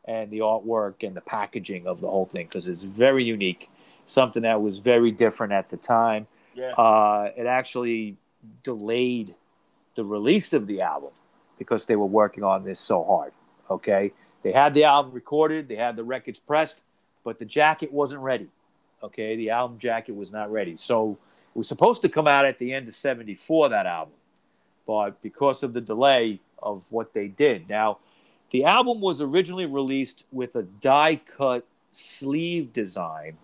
[0.05, 3.69] and the artwork and the packaging of the whole thing because it's very unique,
[4.05, 6.27] something that was very different at the time.
[6.55, 6.71] Yeah.
[6.73, 8.17] Uh, it actually
[8.63, 9.35] delayed
[9.95, 11.11] the release of the album
[11.59, 13.33] because they were working on this so hard.
[13.69, 16.81] Okay, they had the album recorded, they had the records pressed,
[17.25, 18.49] but the jacket wasn't ready.
[19.03, 21.19] Okay, the album jacket was not ready, so
[21.55, 23.71] it was supposed to come out at the end of '74.
[23.71, 24.15] That album,
[24.87, 27.99] but because of the delay of what they did, now
[28.51, 33.37] the album was originally released with a die cut sleeve design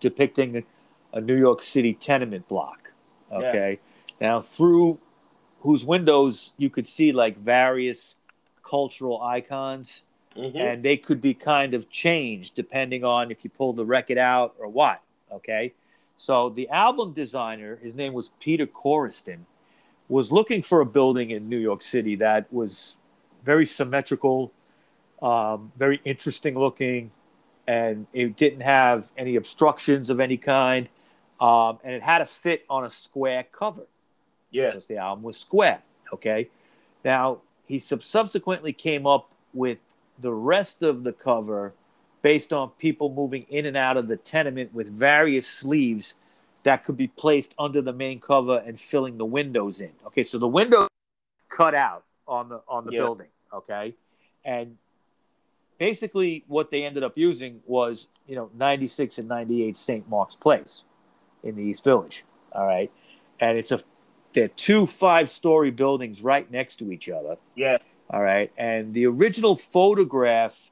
[0.00, 0.64] depicting
[1.12, 2.92] a New York City tenement block.
[3.32, 3.78] Okay.
[4.20, 4.98] Now, through
[5.60, 8.16] whose windows you could see like various
[8.62, 10.02] cultural icons,
[10.36, 10.56] Mhm.
[10.56, 14.54] and they could be kind of changed depending on if you pulled the record out
[14.58, 15.00] or what.
[15.30, 15.72] Okay.
[16.16, 19.46] So the album designer, his name was Peter Corriston,
[20.08, 22.96] was looking for a building in New York City that was
[23.44, 24.52] very symmetrical,
[25.22, 27.10] um, very interesting looking,
[27.66, 30.88] and it didn't have any obstructions of any kind,
[31.40, 33.86] um, and it had to fit on a square cover
[34.50, 34.66] Yeah.
[34.66, 35.82] because the album was square.
[36.12, 36.48] Okay.
[37.04, 39.78] Now, he sub- subsequently came up with
[40.18, 41.72] the rest of the cover
[42.22, 46.14] based on people moving in and out of the tenement with various sleeves
[46.64, 49.92] that could be placed under the main cover and filling the windows in.
[50.06, 50.88] Okay, so the window
[51.48, 53.00] cut out on the on the Yeah.
[53.00, 53.28] building.
[53.52, 53.94] Okay,
[54.44, 54.76] and
[55.78, 60.08] basically what they ended up using was you know 96 and 98 St.
[60.08, 60.84] Mark's Place
[61.42, 62.24] in the East Village.
[62.52, 62.90] All right,
[63.40, 63.80] and it's a
[64.32, 67.36] they're two five story buildings right next to each other.
[67.54, 67.78] Yeah.
[68.10, 70.70] All right, and the original photograph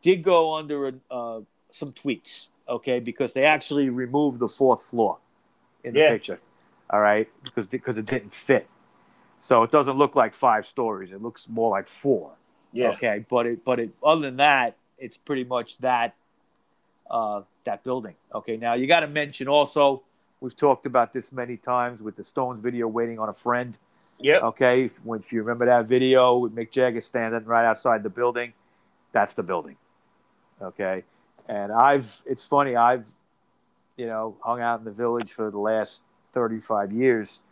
[0.00, 2.48] did go under uh, some tweaks.
[2.72, 5.18] Okay, because they actually removed the fourth floor
[5.84, 6.08] in the Yeah.
[6.08, 6.40] picture.
[6.88, 8.66] All right, because because it didn't fit.
[9.38, 11.12] So it doesn't look like five stories.
[11.12, 12.32] It looks more like four.
[12.72, 12.90] Yeah.
[12.90, 16.14] Okay, but it but it other than that, it's pretty much that
[17.10, 18.14] uh, that building.
[18.34, 20.02] Okay, now you got to mention also
[20.40, 23.78] we've talked about this many times with the Stones video, "Waiting on a Friend."
[24.18, 24.38] Yeah.
[24.38, 28.54] Okay, if, if you remember that video with Mick Jagger standing right outside the building,
[29.12, 29.76] that's the building.
[30.60, 31.04] Okay,
[31.48, 33.06] and I've it's funny I've
[33.96, 37.42] you know hung out in the village for the last thirty five years,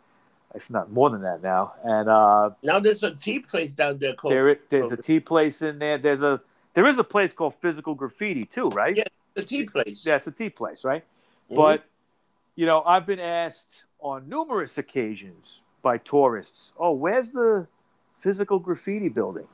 [0.55, 4.13] if not more than that now, and uh, Now there's a tea place down there
[4.13, 5.97] called there there's a tea place in there.
[5.97, 6.41] There's a
[6.73, 8.95] there is a place called Physical Graffiti too, right?
[8.95, 9.03] Yeah.
[9.33, 10.03] the tea place.
[10.03, 11.03] That's a tea place, right?
[11.49, 11.55] Mhm.
[11.55, 11.83] But
[12.55, 17.67] you know, I've been asked on numerous occasions by tourists, "Oh, where's the
[18.17, 19.47] physical graffiti building?"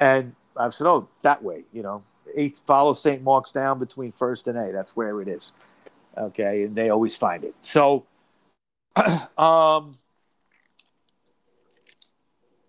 [0.00, 2.02] And I've said, "Oh, that way." You know,
[2.34, 3.22] eighth, follow St.
[3.22, 4.72] Mark's down between First and A.
[4.72, 5.52] That's where it is.
[6.16, 7.54] Okay, and they always find it.
[7.60, 8.04] So,
[8.96, 9.98] um,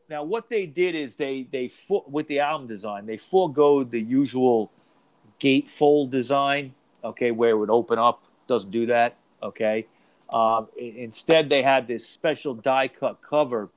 [0.09, 3.99] now what they did is they they for, with the album design they forego the
[3.99, 4.71] usual
[5.39, 6.73] gatefold design.
[7.03, 9.17] Okay, where it would open up doesn't do that.
[9.41, 9.87] Okay,
[10.29, 13.69] um, instead they had this special die cut cover.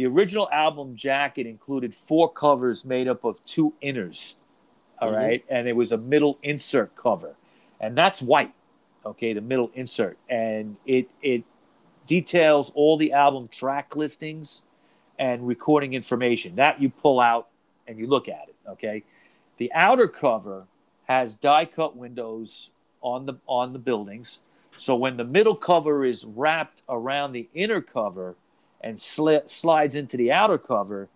[0.00, 4.36] The original album jacket included four covers made up of two inners.
[4.98, 5.46] All right, Mhm.
[5.50, 7.36] and it was a middle insert cover,
[7.78, 8.54] and that's white.
[9.04, 11.44] Okay, the middle insert, and it it
[12.06, 14.62] details all the album track listings
[15.18, 17.48] and recording information that you pull out
[17.86, 18.56] and you look at it.
[18.66, 19.04] Okay,
[19.58, 20.66] the outer cover
[21.08, 22.70] has die cut windows
[23.02, 24.40] on the on the buildings.
[24.78, 28.36] So when the middle cover is wrapped around the inner cover
[28.80, 31.08] and sli- slides into the outer cover,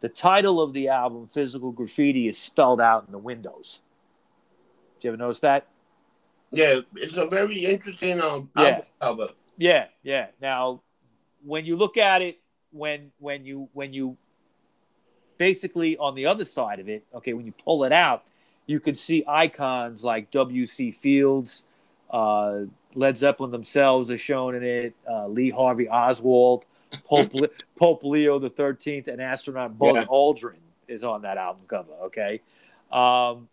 [0.00, 3.80] the title of the album, Physical Graffiti, is spelled out in the windows.
[5.00, 5.66] Did you ever notice that?
[6.50, 8.62] Yeah, it's a very interesting um Yeah.
[8.64, 9.28] album cover.
[9.56, 10.28] Yeah, yeah.
[10.40, 10.82] Now,
[11.44, 12.38] when you look at it
[12.72, 14.16] when when you when you
[15.38, 18.24] basically on the other side of it, okay, when you pull it out,
[18.66, 20.90] you can see icons like W.C.
[20.92, 21.64] Fields,
[22.10, 22.60] uh,
[22.94, 26.64] Led Zeppelin themselves are shown in it, uh, Lee Harvey Oswald,
[27.04, 27.32] Pope,
[27.76, 30.04] Pope Leo the Thirteenth, and astronaut Buzz Yeah.
[30.04, 30.56] Aldrin
[30.88, 31.92] is on that album cover.
[32.04, 32.40] Okay,
[32.90, 33.48] um,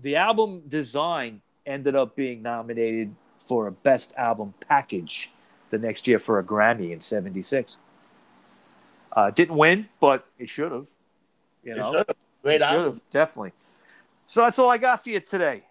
[0.00, 5.30] the album design ended up being nominated for a Best Album Package
[5.70, 7.78] the next year for a Grammy in '76.
[9.12, 10.86] Uh, didn't win, but it should have.
[11.62, 12.04] You know.
[12.42, 13.00] Great album.
[13.10, 13.52] definitely.
[14.26, 15.62] So that's all I got for you today.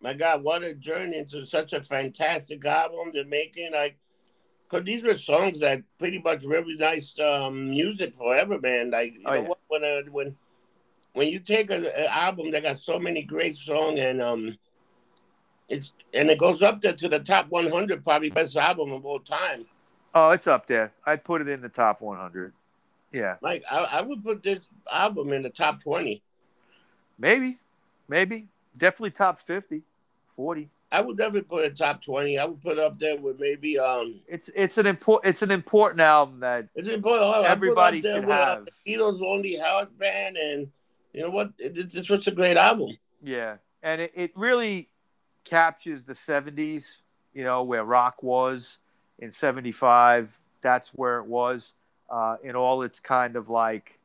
[0.00, 3.72] My God, what a journey into such a fantastic album they're making.
[3.72, 3.98] Like,
[4.70, 8.90] cause these were songs that pretty much nice um, music forever, man.
[8.90, 9.48] Like, you Oh, know yeah.
[9.48, 9.58] what?
[9.68, 10.36] When uh, when
[11.12, 14.56] when you take an album that got so many great songs and um,
[15.68, 19.20] it's and it goes up there to the top 100, probably best album of all
[19.20, 19.66] time.
[20.14, 20.92] Oh, it's up there.
[21.06, 22.52] I'd put it in the top 100.
[23.12, 26.22] Yeah, Like, I, I would put this album in the top 20.
[27.18, 27.58] maybe,
[28.08, 28.46] maybe,
[28.76, 29.82] definitely top 50,
[30.28, 30.68] 40.
[30.92, 32.38] I would definitely put it top 20.
[32.38, 34.20] I would put it up there with maybe um.
[34.28, 37.24] It's it's an important it's an important album that It's an important.
[37.24, 38.68] I put it up Everybody should uh, have.
[38.86, 40.68] Beatles only Howard band, and
[41.12, 41.52] you know what?
[41.58, 42.96] It, it's, it's just a great album.
[43.22, 44.88] yeah, and it, it really
[45.44, 46.96] captures the 70s.
[47.34, 48.78] You know where rock was
[49.20, 50.40] in '75.
[50.62, 51.72] That's where it was
[52.10, 53.98] uh, in all its kind of like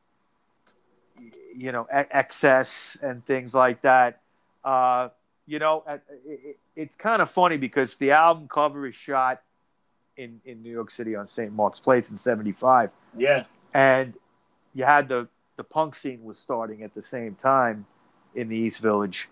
[1.56, 4.20] you know e- excess and things like that.
[4.64, 5.08] Uh,
[5.46, 9.40] you know, it, it- it's kind of funny because the album cover is shot
[10.16, 11.52] in in New York City on St.
[11.52, 12.90] Mark's Place in '75.
[13.16, 14.14] Yeah, and
[14.74, 17.86] you had the the punk scene was starting at the same time
[18.34, 19.28] in the East Village,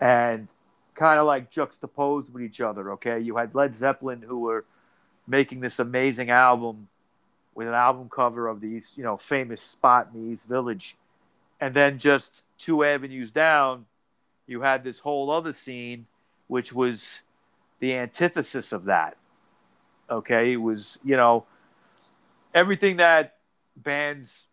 [0.00, 0.48] and
[0.94, 2.92] kind of like juxtaposed with each other.
[2.92, 4.64] Okay, you had Led Zeppelin who were
[5.26, 6.88] making this amazing album
[7.54, 10.96] with an album cover of the East, you know, famous spot in the East Village,
[11.60, 13.86] and then just two avenues down,
[14.46, 16.06] you had this whole other scene,
[16.48, 17.20] which was
[17.80, 19.16] the antithesis of that.
[20.10, 21.46] Okay, it was you know
[22.54, 23.36] everything that
[23.76, 24.46] bands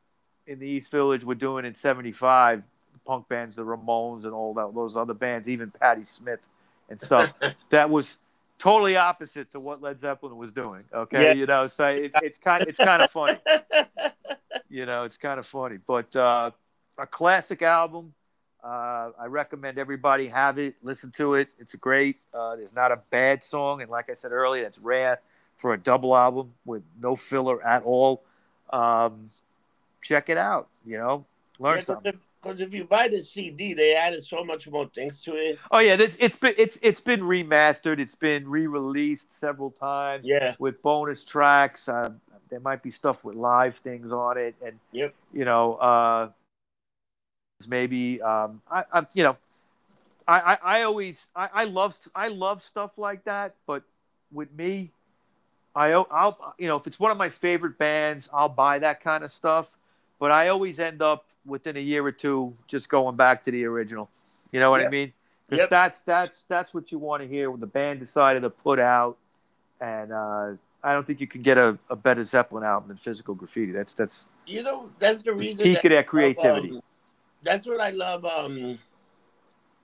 [0.48, 2.64] in the East Village were doing in '75,
[3.06, 6.40] punk bands, the Ramones, and all that, those other bands, even Patti Smith
[6.90, 7.32] and stuff,
[7.70, 8.18] that was
[8.58, 10.84] totally opposite to what Led Zeppelin was doing.
[10.94, 11.34] Okay, Yeah.
[11.34, 13.38] you know, so it's it's kind it's kind of funny.
[14.70, 16.52] You know, it's kind of funny, but uh,
[16.98, 18.14] a classic album.
[18.64, 21.54] Uh, I recommend everybody have it, listen to it.
[21.60, 22.18] It's great.
[22.34, 25.20] Uh, there's not a bad song, and like I said earlier, it's rare
[25.58, 28.22] for a double album with no filler at all.
[28.72, 29.28] Um,
[30.04, 30.70] check it out.
[30.86, 31.26] You know,
[31.60, 32.14] learn Because something.
[32.14, 35.60] if, 'cause if you buy the CD, they added so much more things to it.
[35.72, 38.00] Oh yeah, this it's been it's it's been remastered.
[38.00, 41.90] It's been re-released several times Yeah, with bonus tracks.
[41.90, 42.12] Uh,
[42.50, 45.14] there might be stuff with live things on it, and Yep.
[45.34, 46.30] you know, uh,
[47.68, 49.38] maybe um, I, I you know,
[50.28, 53.84] I, I, I always I, I love I love stuff like that, but
[54.32, 54.92] with me,
[55.76, 59.24] I I'll you know if it's one of my favorite bands, I'll buy that kind
[59.24, 59.68] of stuff.
[60.20, 63.66] But I always end up within a year or two just going back to the
[63.66, 64.10] original.
[64.52, 65.14] You know what I mean?
[65.50, 65.70] Because Yep.
[65.70, 69.18] that's that's that's what you want to hear when the band decided to put out,
[69.82, 70.52] and uh,
[70.84, 73.72] I don't think you can get a, a better Zeppelin album than Physical Graffiti.
[73.72, 75.64] That's that's you know that's the the reason.
[75.64, 76.72] peak that of their creativity.
[76.72, 76.82] um,
[77.44, 78.26] that's what I love.
[78.26, 78.80] Um,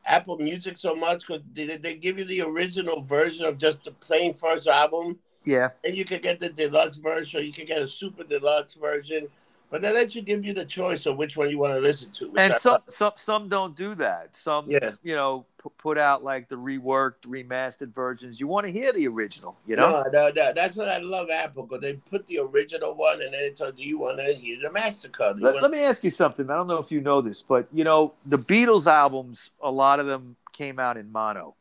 [0.05, 3.91] Apple Music so much because they, they give you the original version of just the
[3.91, 7.81] plain first album, yeah, and you can get the deluxe version, or you can get
[7.81, 9.27] a super deluxe version.
[9.69, 12.09] But they let you give you the choice of which one you want to listen
[12.11, 12.31] to.
[12.37, 14.35] and some some some don't do that.
[14.35, 14.91] Some Yeah.
[15.03, 18.39] you know pu- put out like the reworked, remastered versions.
[18.39, 20.03] You want to hear the original, you know?
[20.03, 23.33] No, no, no, that's what I love Apple because they put the original one and
[23.33, 25.37] then they told you you want to hear the Mastercard.
[25.39, 26.49] You Let, wanna- let me ask you something.
[26.49, 29.51] I don't know if you know this, but you know the Beatles albums.
[29.61, 31.55] A lot of them came out in mono.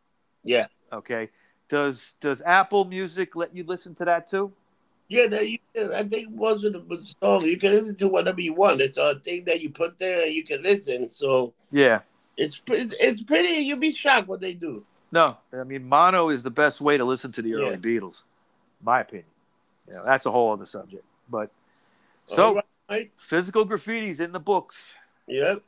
[0.44, 1.30] yeah, Okay.
[1.68, 4.52] Does does Apple Music let you listen to that too?
[5.09, 5.26] Yeah.
[5.26, 8.80] They, you, I think most of the song you can listen to whatever you want.
[8.80, 11.11] It's a thing that you put there and you can listen.
[11.11, 12.00] So Yeah.
[12.36, 13.61] it's it's, it's pretty.
[13.62, 14.84] You'd be shocked what they do.
[15.12, 17.76] No, I mean mono is the best way to listen to the early Yeah.
[17.76, 18.24] Beatles,
[18.82, 19.26] my opinion.
[19.86, 21.04] You know, that's a whole other subject.
[21.30, 21.50] But
[22.26, 23.11] so All right.
[23.18, 24.92] physical graffiti's in the books.
[25.28, 25.62] Yep.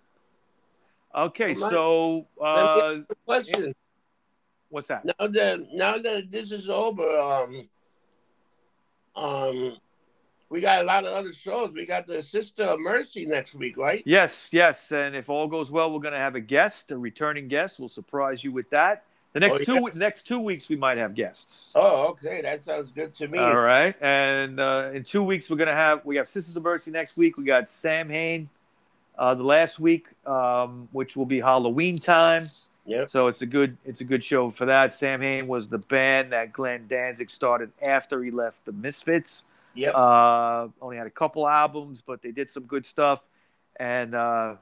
[1.15, 1.71] Okay, All right.
[1.71, 3.75] so uh, Question.
[4.69, 5.05] what's that?
[5.05, 7.69] Now that now that this is over, um,
[9.19, 9.77] um,
[10.51, 11.75] we got a lot of other shows.
[11.75, 14.03] We got the Sister of Mercy next week, right?
[14.07, 17.49] Yes, yes, and if all goes well, we're going to have a guest, a returning
[17.49, 17.79] guest.
[17.79, 19.05] We'll surprise you with that.
[19.35, 19.81] The next Oh, two yeah.
[19.81, 21.73] we- next two weeks we might have guests.
[21.77, 22.41] Oh, okay.
[22.41, 23.39] That sounds good to me.
[23.39, 26.91] All right, and uh, in two weeks we're gonna have we have Sisters of Mercy
[26.91, 27.37] next week.
[27.37, 28.49] We got Samhain
[29.19, 32.49] uh, the last week, um, which will be Halloween time.
[32.89, 33.11] Yep.
[33.11, 34.95] So it's a good it's a good show for that.
[34.95, 39.45] Samhain was the band that Glenn Danzig started after he left the Misfits.
[39.75, 39.95] Yep.
[39.95, 43.21] Uh, only had a couple albums, but they did some good stuff,
[43.77, 44.55] and uh,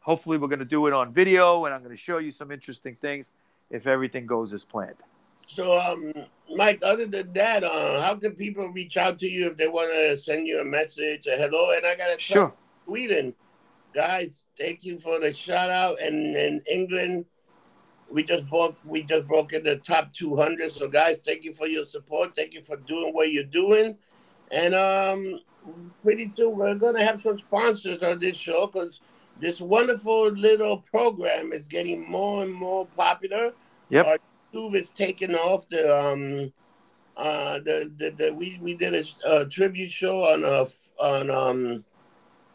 [0.00, 3.26] hopefully we're gonna do it on video, and I'm gonna show you some interesting things
[3.68, 5.02] if everything goes as planned.
[5.44, 6.12] So, um,
[6.54, 9.90] Mike, other than that, uh, how can people reach out to you if they want
[9.90, 11.72] to send you a message, a hello?
[11.72, 12.54] And I got to Sure.
[12.86, 13.34] Sweden.
[13.92, 16.00] Guys, thank you for the shout out.
[16.00, 17.26] And in England,
[18.12, 20.70] we just broke we just broke in the top 200.
[20.70, 22.36] So guys, thank you for your support.
[22.36, 23.96] Thank you for doing what you're doing.
[24.50, 25.40] And um
[26.02, 29.00] pretty soon we're gonna have some sponsors on this show because
[29.40, 33.52] this wonderful little program is getting more and more popular.
[33.88, 34.06] Yep.
[34.06, 34.18] Our
[34.52, 36.52] YouTube is taking off the um
[37.16, 40.66] uh the the, the we we did a, a tribute show on a
[41.02, 41.84] on um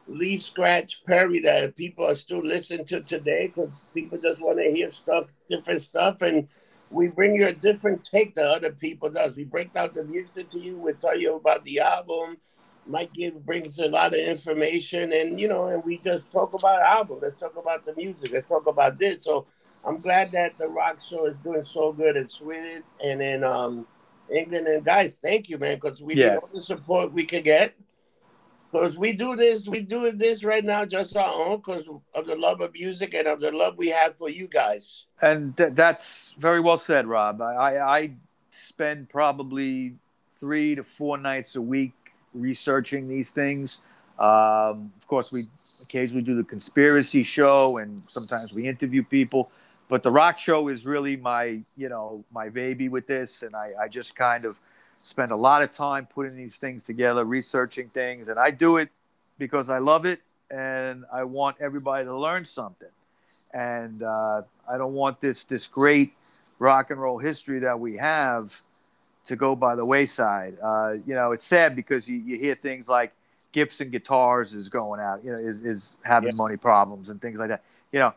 [0.07, 4.71] Lee Scratch Perry that people are still listening to today because people just want to
[4.71, 6.47] hear stuff, different stuff, and
[6.89, 9.35] we bring you a different take that other people does.
[9.35, 10.77] We break down the music to you.
[10.77, 12.37] We tell you about the album.
[12.85, 16.81] Mike give brings a lot of information, and you know, and we just talk about
[16.81, 17.19] album.
[17.21, 18.31] Let's talk about the music.
[18.31, 19.25] Let's talk about this.
[19.25, 19.45] So
[19.85, 23.85] I'm glad that the rock show is doing so good in Sweden and in um,
[24.33, 24.67] England.
[24.67, 26.29] And guys, thank you, man, because we Yeah.
[26.29, 27.75] need all the support we could get.
[28.71, 32.35] Because we do this, we do this right now just our own because of the
[32.35, 35.05] love of music and of the love we have for you guys.
[35.21, 37.41] And th- that's very well said, Rob.
[37.41, 38.11] I, I,
[38.51, 39.93] spend probably
[40.39, 41.93] three to four nights a week
[42.33, 43.79] researching these things.
[44.19, 45.43] Um, of course, we
[45.83, 49.51] occasionally do the conspiracy show, and sometimes we interview people.
[49.89, 53.71] But the rock show is really my, you know, my baby with this, and I,
[53.83, 54.59] I just kind of
[54.97, 58.89] spend a lot of time putting these things together, researching things, and I do it
[59.37, 62.89] because I love it, and I want everybody to learn something
[63.53, 66.13] and uh, I don't want this this great
[66.59, 68.59] rock and roll history that we have
[69.25, 70.57] to go by the wayside.
[70.63, 73.13] Uh, you know, it's sad because you, you hear things like
[73.51, 76.37] Gibson Guitars is going out, you know, is is having Yeah.
[76.37, 77.63] money problems and things like that.
[77.91, 78.13] You know,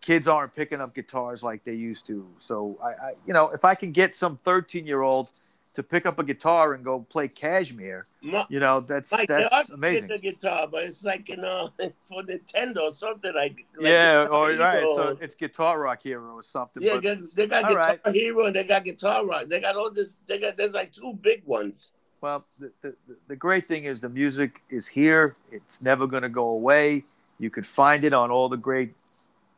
[0.00, 2.26] kids aren't picking up guitars like they used to.
[2.38, 5.30] So I, I you know, if I can get some 13 year old
[5.74, 10.08] to pick up a guitar and go play Kashmir, you know, that's Mike, that's amazing.
[10.08, 11.70] The guitar, but it's like you know
[12.04, 13.64] for Nintendo or something like.
[13.76, 14.82] like yeah, or right.
[14.82, 16.82] So it's Guitar Rock Hero or something.
[16.82, 18.14] yeah, but- they- they got Guitar right.
[18.14, 19.46] Hero and they got Guitar Rock.
[19.46, 20.16] They got all this.
[20.26, 21.92] They got there's like two big ones.
[22.20, 22.94] Well, the, the,
[23.28, 25.36] the great thing is the music is here.
[25.50, 27.04] It's never going to go away.
[27.38, 28.92] You could find it on all the great,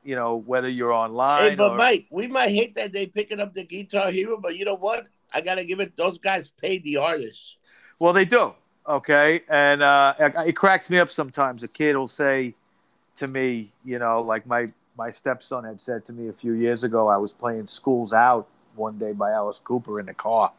[0.05, 3.41] you know, whether you're online Hey, but or Mike, we might hate that they picking
[3.41, 5.07] up the Guitar Hero, but you know what?
[5.35, 5.97] I gotta give it.
[5.97, 7.57] Those guys paid the artists.
[7.99, 8.55] well, they do.
[8.87, 11.63] Okay, and uh, it, it cracks me up sometimes.
[11.63, 12.55] A kid will say
[13.17, 14.67] to me, you know, like my
[14.99, 17.07] my stepson had said to me a few years ago.
[17.09, 20.53] I was playing "Schools Out" one day by Alice Cooper in the car,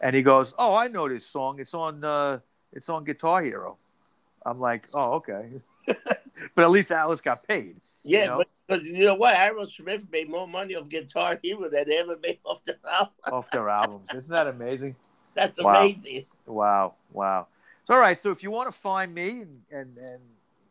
[0.00, 1.58] and he goes, "Oh, I know this song.
[1.58, 2.38] It's on uh,
[2.72, 3.76] it's on Guitar Hero."
[4.46, 5.48] I'm like, "Oh, okay,"
[5.86, 7.76] but at least Alice got paid.
[8.04, 8.36] Yeah, You know?
[8.38, 12.16] but because you know what, Aerosmith made more money off Guitar Hero than they ever
[12.22, 13.12] made off their album.
[13.32, 14.08] off their albums.
[14.14, 14.96] Isn't that amazing?
[15.34, 15.80] That's Wow.
[15.82, 16.24] amazing.
[16.46, 17.46] Wow, wow.
[17.86, 18.18] So, all right.
[18.18, 20.20] So, if you want to find me and, and, and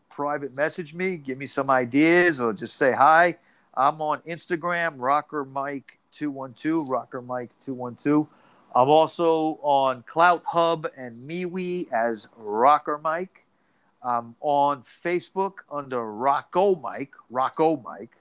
[0.09, 3.37] private message me, give me some ideas, or just say hi.
[3.75, 8.27] I'm on Instagram, Rocker Mike two one two, Rocker Mike two one two.
[8.75, 13.42] I'm also on CloutHub and MeWe as Rocker Mike.
[14.03, 18.17] I'm on Facebook under Rocko Mike, Rocko Mike.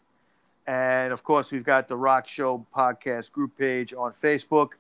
[0.67, 4.71] And of course, we've got the Rock Show podcast group page on Facebook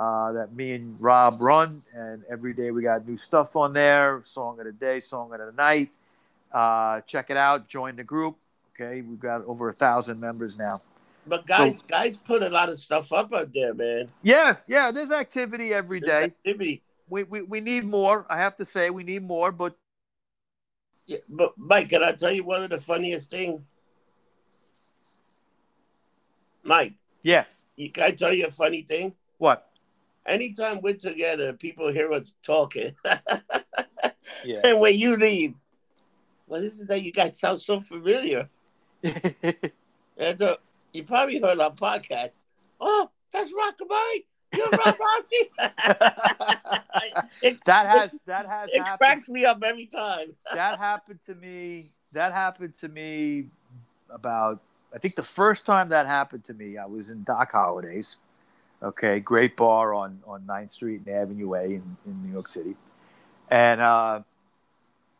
[0.00, 1.82] uh, that me and Rob run.
[1.94, 5.38] And every day we got new stuff on there song of the day, song of
[5.38, 5.90] the night.
[6.50, 8.36] Uh, check it out, join the group.
[8.74, 10.80] Okay, we've got over a thousand members now.
[11.26, 14.08] But guys, guys put a lot of stuff up out there, man.
[14.22, 16.22] Yeah, yeah, there's activity every This day.
[16.24, 16.82] activity.
[17.10, 18.24] We, we, we need more.
[18.30, 19.76] I have to say, we need more, but
[21.08, 23.62] Yeah, but Mike, can I tell you one of the funniest things?
[26.62, 27.44] Mike, yeah.
[27.76, 29.14] you, can I tell you a funny thing?
[29.38, 29.66] What?
[30.26, 32.94] Anytime we're together, people hear us talking.
[34.44, 34.60] Yeah.
[34.64, 35.54] and when you leave,
[36.46, 38.50] well, this is that you guys sound so familiar.
[40.18, 40.56] And uh,
[40.92, 42.32] you probably heard our podcast.
[42.80, 44.24] Oh, that's Rockabye.
[44.54, 45.50] You're Rock Rossi.
[47.42, 48.98] it, that has that has it happened.
[48.98, 50.34] cracks me up every time.
[50.54, 51.86] that happened to me.
[52.12, 53.48] That happened to me
[54.10, 54.60] about
[54.94, 58.16] I think the first time that happened to me, I was in Doc Holliday's.
[58.82, 62.76] Okay, great bar on on 9th Street and Avenue A in, in New York City,
[63.48, 64.20] and uh,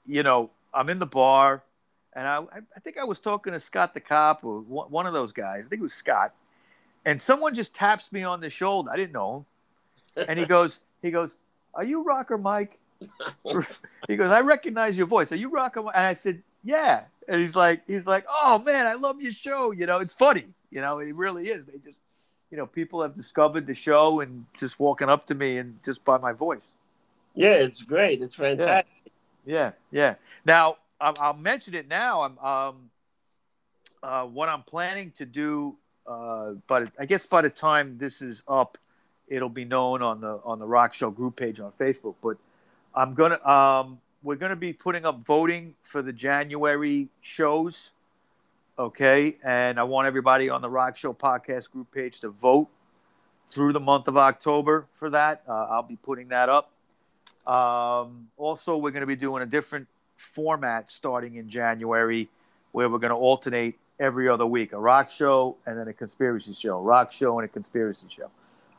[0.07, 1.65] you know I'm in the bar,
[2.13, 2.39] and I
[2.77, 5.67] I think I was talking to Scott the cop or one of those guys.
[5.67, 6.33] I think it was Scott,
[7.05, 8.91] and someone just taps me on the shoulder.
[8.91, 9.47] I didn't know
[10.17, 11.39] him, and he goes he goes,
[11.75, 12.79] "Are you Rocker Mike?"
[14.09, 15.33] he goes, "I recognize your voice.
[15.33, 15.95] Are you Rocker?" Mike?
[15.97, 19.73] And I said, "Yeah." And he's like, he's like, "Oh man, I love your show.
[19.73, 20.47] You know, it's funny.
[20.71, 21.65] You know, it really is.
[21.67, 22.01] They just."
[22.51, 26.03] You know, people have discovered the show and just walking up to me and just
[26.03, 26.73] by my voice.
[27.35, 28.23] Yeah, it's great.
[28.23, 28.87] It's fantastic.
[29.45, 30.15] Yeah, yeah.
[30.47, 32.23] Now I'll, I'll mention it now.
[32.23, 32.91] I'm um,
[34.03, 35.77] uh, what I'm planning to do,
[36.09, 38.79] uh, but I guess by the time this is up,
[39.29, 42.15] it'll be known on the on the Rock Show group page on Facebook.
[42.23, 42.39] But
[42.95, 47.91] I'm gonna um, we're gonna be putting up voting for the January shows.
[48.79, 52.69] Okay, and I want everybody on the Rock Show podcast group page to vote
[53.51, 55.43] through the month of October for that.
[55.49, 56.71] Uh, I'll be putting that up.
[57.47, 62.29] Um, also, we're going to be doing a different format starting in January
[62.73, 66.53] where we're going to alternate every other week a rock show and then a conspiracy
[66.53, 68.31] show, rock show and a conspiracy show.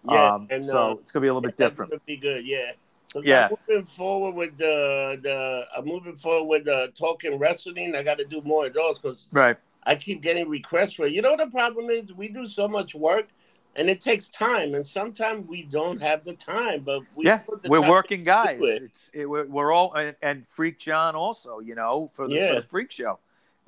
[0.10, 1.92] Yeah, Um, and, so uh, it's going to be a little bit different.
[1.92, 2.46] gonna be good.
[2.46, 2.72] Yeah.
[3.22, 3.50] Yeah.
[3.52, 5.66] I'm moving forward with the the.
[5.76, 7.96] I'm moving forward with the talking wrestling.
[7.96, 9.58] I got to do more of those because Right.
[9.84, 11.08] I keep getting requests for.
[11.08, 11.14] it.
[11.14, 12.14] You know the problem is?
[12.14, 13.30] We do so much work,
[13.76, 16.82] and it takes time, and sometimes we don't have the time.
[16.84, 18.60] But we yeah, put the we're working guys.
[18.62, 18.84] it.
[18.84, 21.60] It's it, we're, we're all and, and Freak John also.
[21.62, 23.18] You know, for the, for the Freak Show.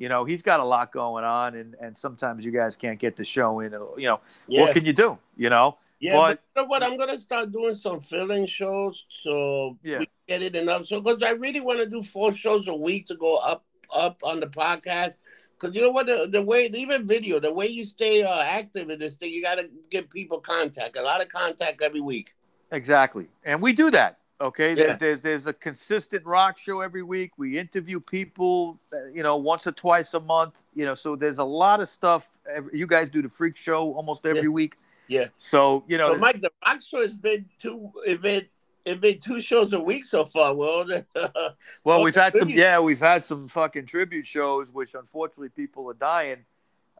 [0.01, 3.15] You know, he's got a lot going on, and, and sometimes you guys can't get
[3.15, 3.71] the show in.
[3.71, 5.19] You know, Yeah, what can you do?
[5.37, 6.13] You know, yeah.
[6.17, 6.81] but- But, you know what?
[6.81, 9.99] I'm gonna start doing some filling shows so Yeah.
[9.99, 10.85] we get it enough.
[10.85, 14.19] So because I really want to do four shows a week to go up up
[14.23, 15.17] on the podcast.
[15.59, 18.89] Because you know what, the, the way even video, the way you stay uh, active
[18.89, 22.33] in this thing, you got to get people contact, a lot of contact every week.
[22.71, 24.17] Exactly, and we do that.
[24.41, 24.95] Okay, Yeah.
[24.95, 27.31] there's there's a consistent rock show every week.
[27.37, 30.55] We interview people, uh, you know, once or twice a month.
[30.73, 32.29] You know, so there's a lot of stuff.
[32.73, 34.47] You guys do the freak show almost every Yeah.
[34.47, 34.77] week.
[35.07, 35.27] Yeah.
[35.37, 37.91] So you know, So Mike, the rock show has been two.
[38.05, 38.47] It been
[38.83, 40.55] it been two shows a week so far.
[40.55, 42.49] Well, well, well, we've had some.
[42.49, 46.45] Yeah, we've had some fucking tribute shows, which unfortunately people are dying.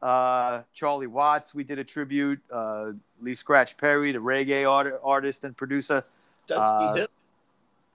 [0.02, 2.40] Uh, Charlie Watts, we did a tribute.
[2.52, 6.04] Uh, Lee Scratch Perry, the reggae art- artist and producer.
[6.48, 7.08] Dusty uh, Hill.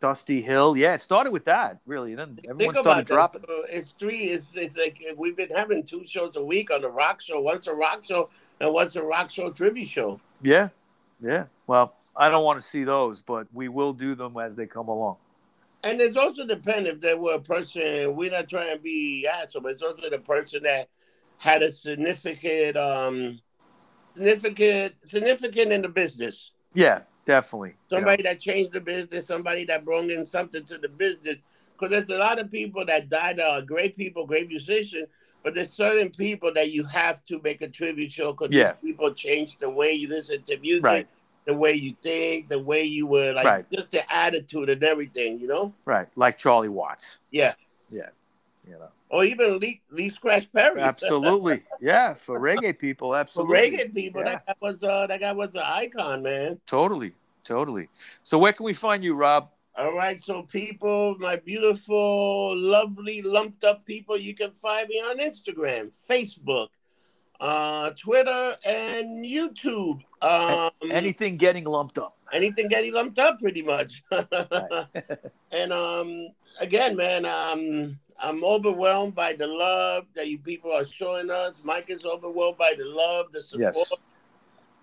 [0.00, 0.76] Dusty Hill.
[0.76, 2.12] Yeah, it started with that really.
[2.12, 3.42] And then everyone Think started dropping.
[3.46, 4.24] So it's three.
[4.24, 7.40] It's it's like we've been having two shows a week on the rock show.
[7.40, 8.28] Once a rock show
[8.60, 10.20] and once a rock show tribute show.
[10.42, 10.68] Yeah,
[11.22, 11.44] yeah.
[11.66, 14.88] Well, I don't want to see those, but we will do them as they come
[14.88, 15.16] along.
[15.82, 18.16] And it's also depend if there were a person.
[18.16, 20.88] We're not trying to be asshole, but it's also the person that
[21.38, 23.40] had a significant, um,
[24.14, 26.50] significant, significant in the business.
[26.74, 27.74] Yeah, definitely.
[27.90, 29.26] Somebody that changed the business.
[29.26, 31.42] Somebody that brought in something to the business.
[31.72, 33.38] Because there's a lot of people that died.
[33.38, 35.08] Uh, great people, great musicians.
[35.42, 38.72] But there's certain people that you have to make a tribute show because Yeah.
[38.80, 41.08] these people change the way you listen to music, Right.
[41.44, 43.70] the way you think, the way you were like, Right.
[43.70, 45.38] just the attitude and everything.
[45.38, 45.74] You know?
[45.84, 47.18] right, like Charlie Watts.
[47.30, 47.54] Yeah.
[47.90, 48.08] Yeah,
[48.66, 50.80] you know, Or even Lee, Lee Scratch Perry.
[50.80, 51.62] absolutely.
[51.80, 53.56] yeah, for reggae people, absolutely.
[53.56, 54.30] For reggae people, Yeah.
[54.32, 56.60] that guy was uh, that guy was an icon, man.
[56.66, 57.12] Totally,
[57.44, 57.88] totally.
[58.24, 59.50] So where can we find you, Rob?
[59.78, 65.18] All right, so people, my beautiful, lovely, lumped up people, you can find me on
[65.18, 66.68] Instagram, Facebook,
[67.40, 70.00] uh, Twitter, and YouTube.
[70.22, 72.15] Um, Anything getting lumped up.
[72.32, 74.02] Anything getting lumped up, pretty much.
[75.52, 76.28] and um,
[76.60, 81.62] again, man, um, I'm overwhelmed by the love that you people are showing us.
[81.64, 83.74] Mike is overwhelmed by the love, the support.
[83.76, 83.92] Yes.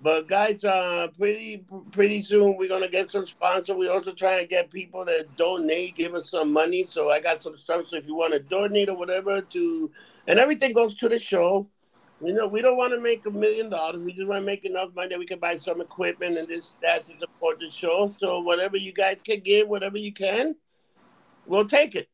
[0.02, 3.74] But guys, uh, pretty pretty soon we're gonna get some sponsor.
[3.74, 6.84] We also try and get people that donate, give us some money.
[6.84, 7.88] So I got some stuff.
[7.88, 9.92] So if you want to donate or whatever, to
[10.28, 11.68] and everything goes to the show.
[12.26, 14.00] You know, we don't want to make a million dollars.
[14.02, 16.74] We just want to make enough money that we can buy some equipment and this
[16.82, 18.14] that to support the show.
[18.18, 20.56] So whatever you guys can give, whatever you can,
[21.46, 22.10] we'll take it.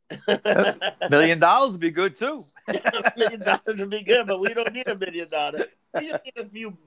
[1.09, 2.43] Million dollars would be good too.
[2.67, 5.65] a million dollars would be good, but we don't need a million dollars.
[5.93, 6.77] We just need a few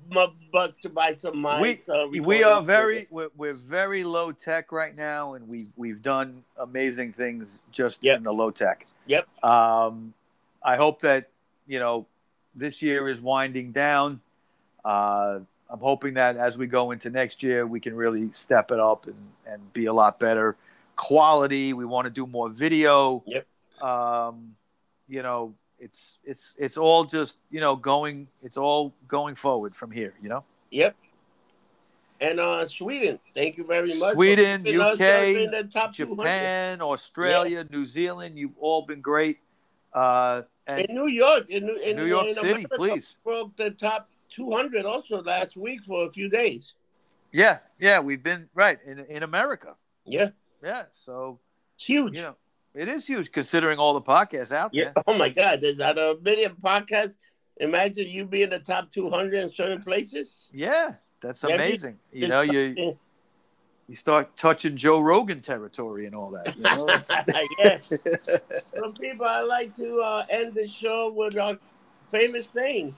[0.53, 1.89] bucks to buy some mics.
[1.89, 6.43] uh, we are very we're, we're very low tech right now and we've we've done
[6.59, 8.19] amazing things just Yep.
[8.19, 9.27] in the low tech Yep.
[9.45, 10.15] um
[10.63, 11.31] i hope that
[11.67, 12.07] you know
[12.55, 14.21] this year is winding down
[14.85, 15.39] uh
[15.71, 19.07] i'm hoping that as we go into next year we can really step it up
[19.07, 20.57] and and be a lot better
[20.97, 23.47] quality we want to do more video Yep.
[23.83, 24.55] um
[25.09, 28.29] you know it's it's it's all just you know going.
[28.43, 30.15] It's all going forward from here.
[30.23, 30.45] You know.
[30.71, 30.97] Yep.
[32.21, 34.15] And uh, Sweden, thank you very much.
[34.15, 35.93] Sweden, UK, in 200.
[35.93, 38.39] Japan, Australia, New Zealand.
[38.39, 39.41] You've all been great.
[39.95, 43.17] Uh, and In New York, in, New- in New York in City, America, please.
[43.25, 46.75] broke the top 200 also last week for a few days.
[47.33, 49.75] yeah, yeah, we've been right in in America.
[50.07, 50.31] Yeah,
[50.63, 51.41] Yeah, so
[51.77, 52.17] it's huge.
[52.17, 52.37] you know
[52.75, 54.93] it is huge considering all the podcasts out Yeah.
[54.95, 55.05] there.
[55.07, 57.19] Oh my God, there's out a million podcasts.
[57.59, 60.49] Imagine you being the top 200 in certain places.
[60.55, 61.99] Yeah, that's amazing.
[62.13, 62.97] You know, you
[63.89, 66.57] you start touching Joe Rogan territory and all that.
[66.57, 66.89] You know?
[67.59, 67.79] yeah.
[68.79, 71.59] Some people, I like to uh, end the show with our
[72.03, 72.95] famous saying: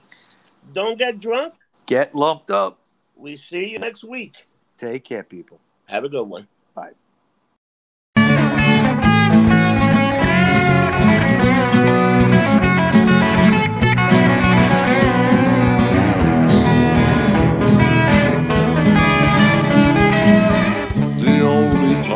[0.73, 1.53] "Don't get drunk."
[1.85, 2.79] Get lumped up.
[3.15, 4.33] We see you next week.
[4.77, 5.59] Take care, people.
[5.85, 6.47] Have a good one.
[6.75, 6.93] the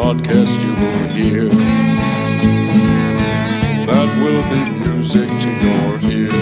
[0.09, 1.45] podcast you will hear
[3.85, 6.33] that will be music to your ears.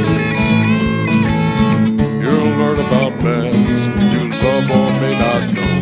[2.23, 5.73] You'll learn about bands you love or may not know,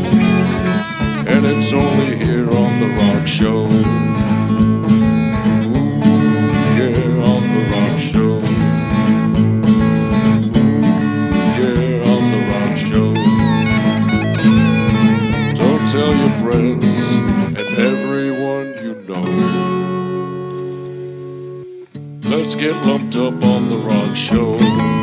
[1.31, 3.67] and it's only here on the Rock Show.
[5.67, 6.01] Ooh,
[6.79, 8.33] yeah, on the Rock Show.
[10.57, 10.73] Ooh,
[11.59, 13.09] yeah, on the Rock Show.
[15.53, 17.44] So tell your friends
[22.23, 24.94] Let's get lumped up on the rock show.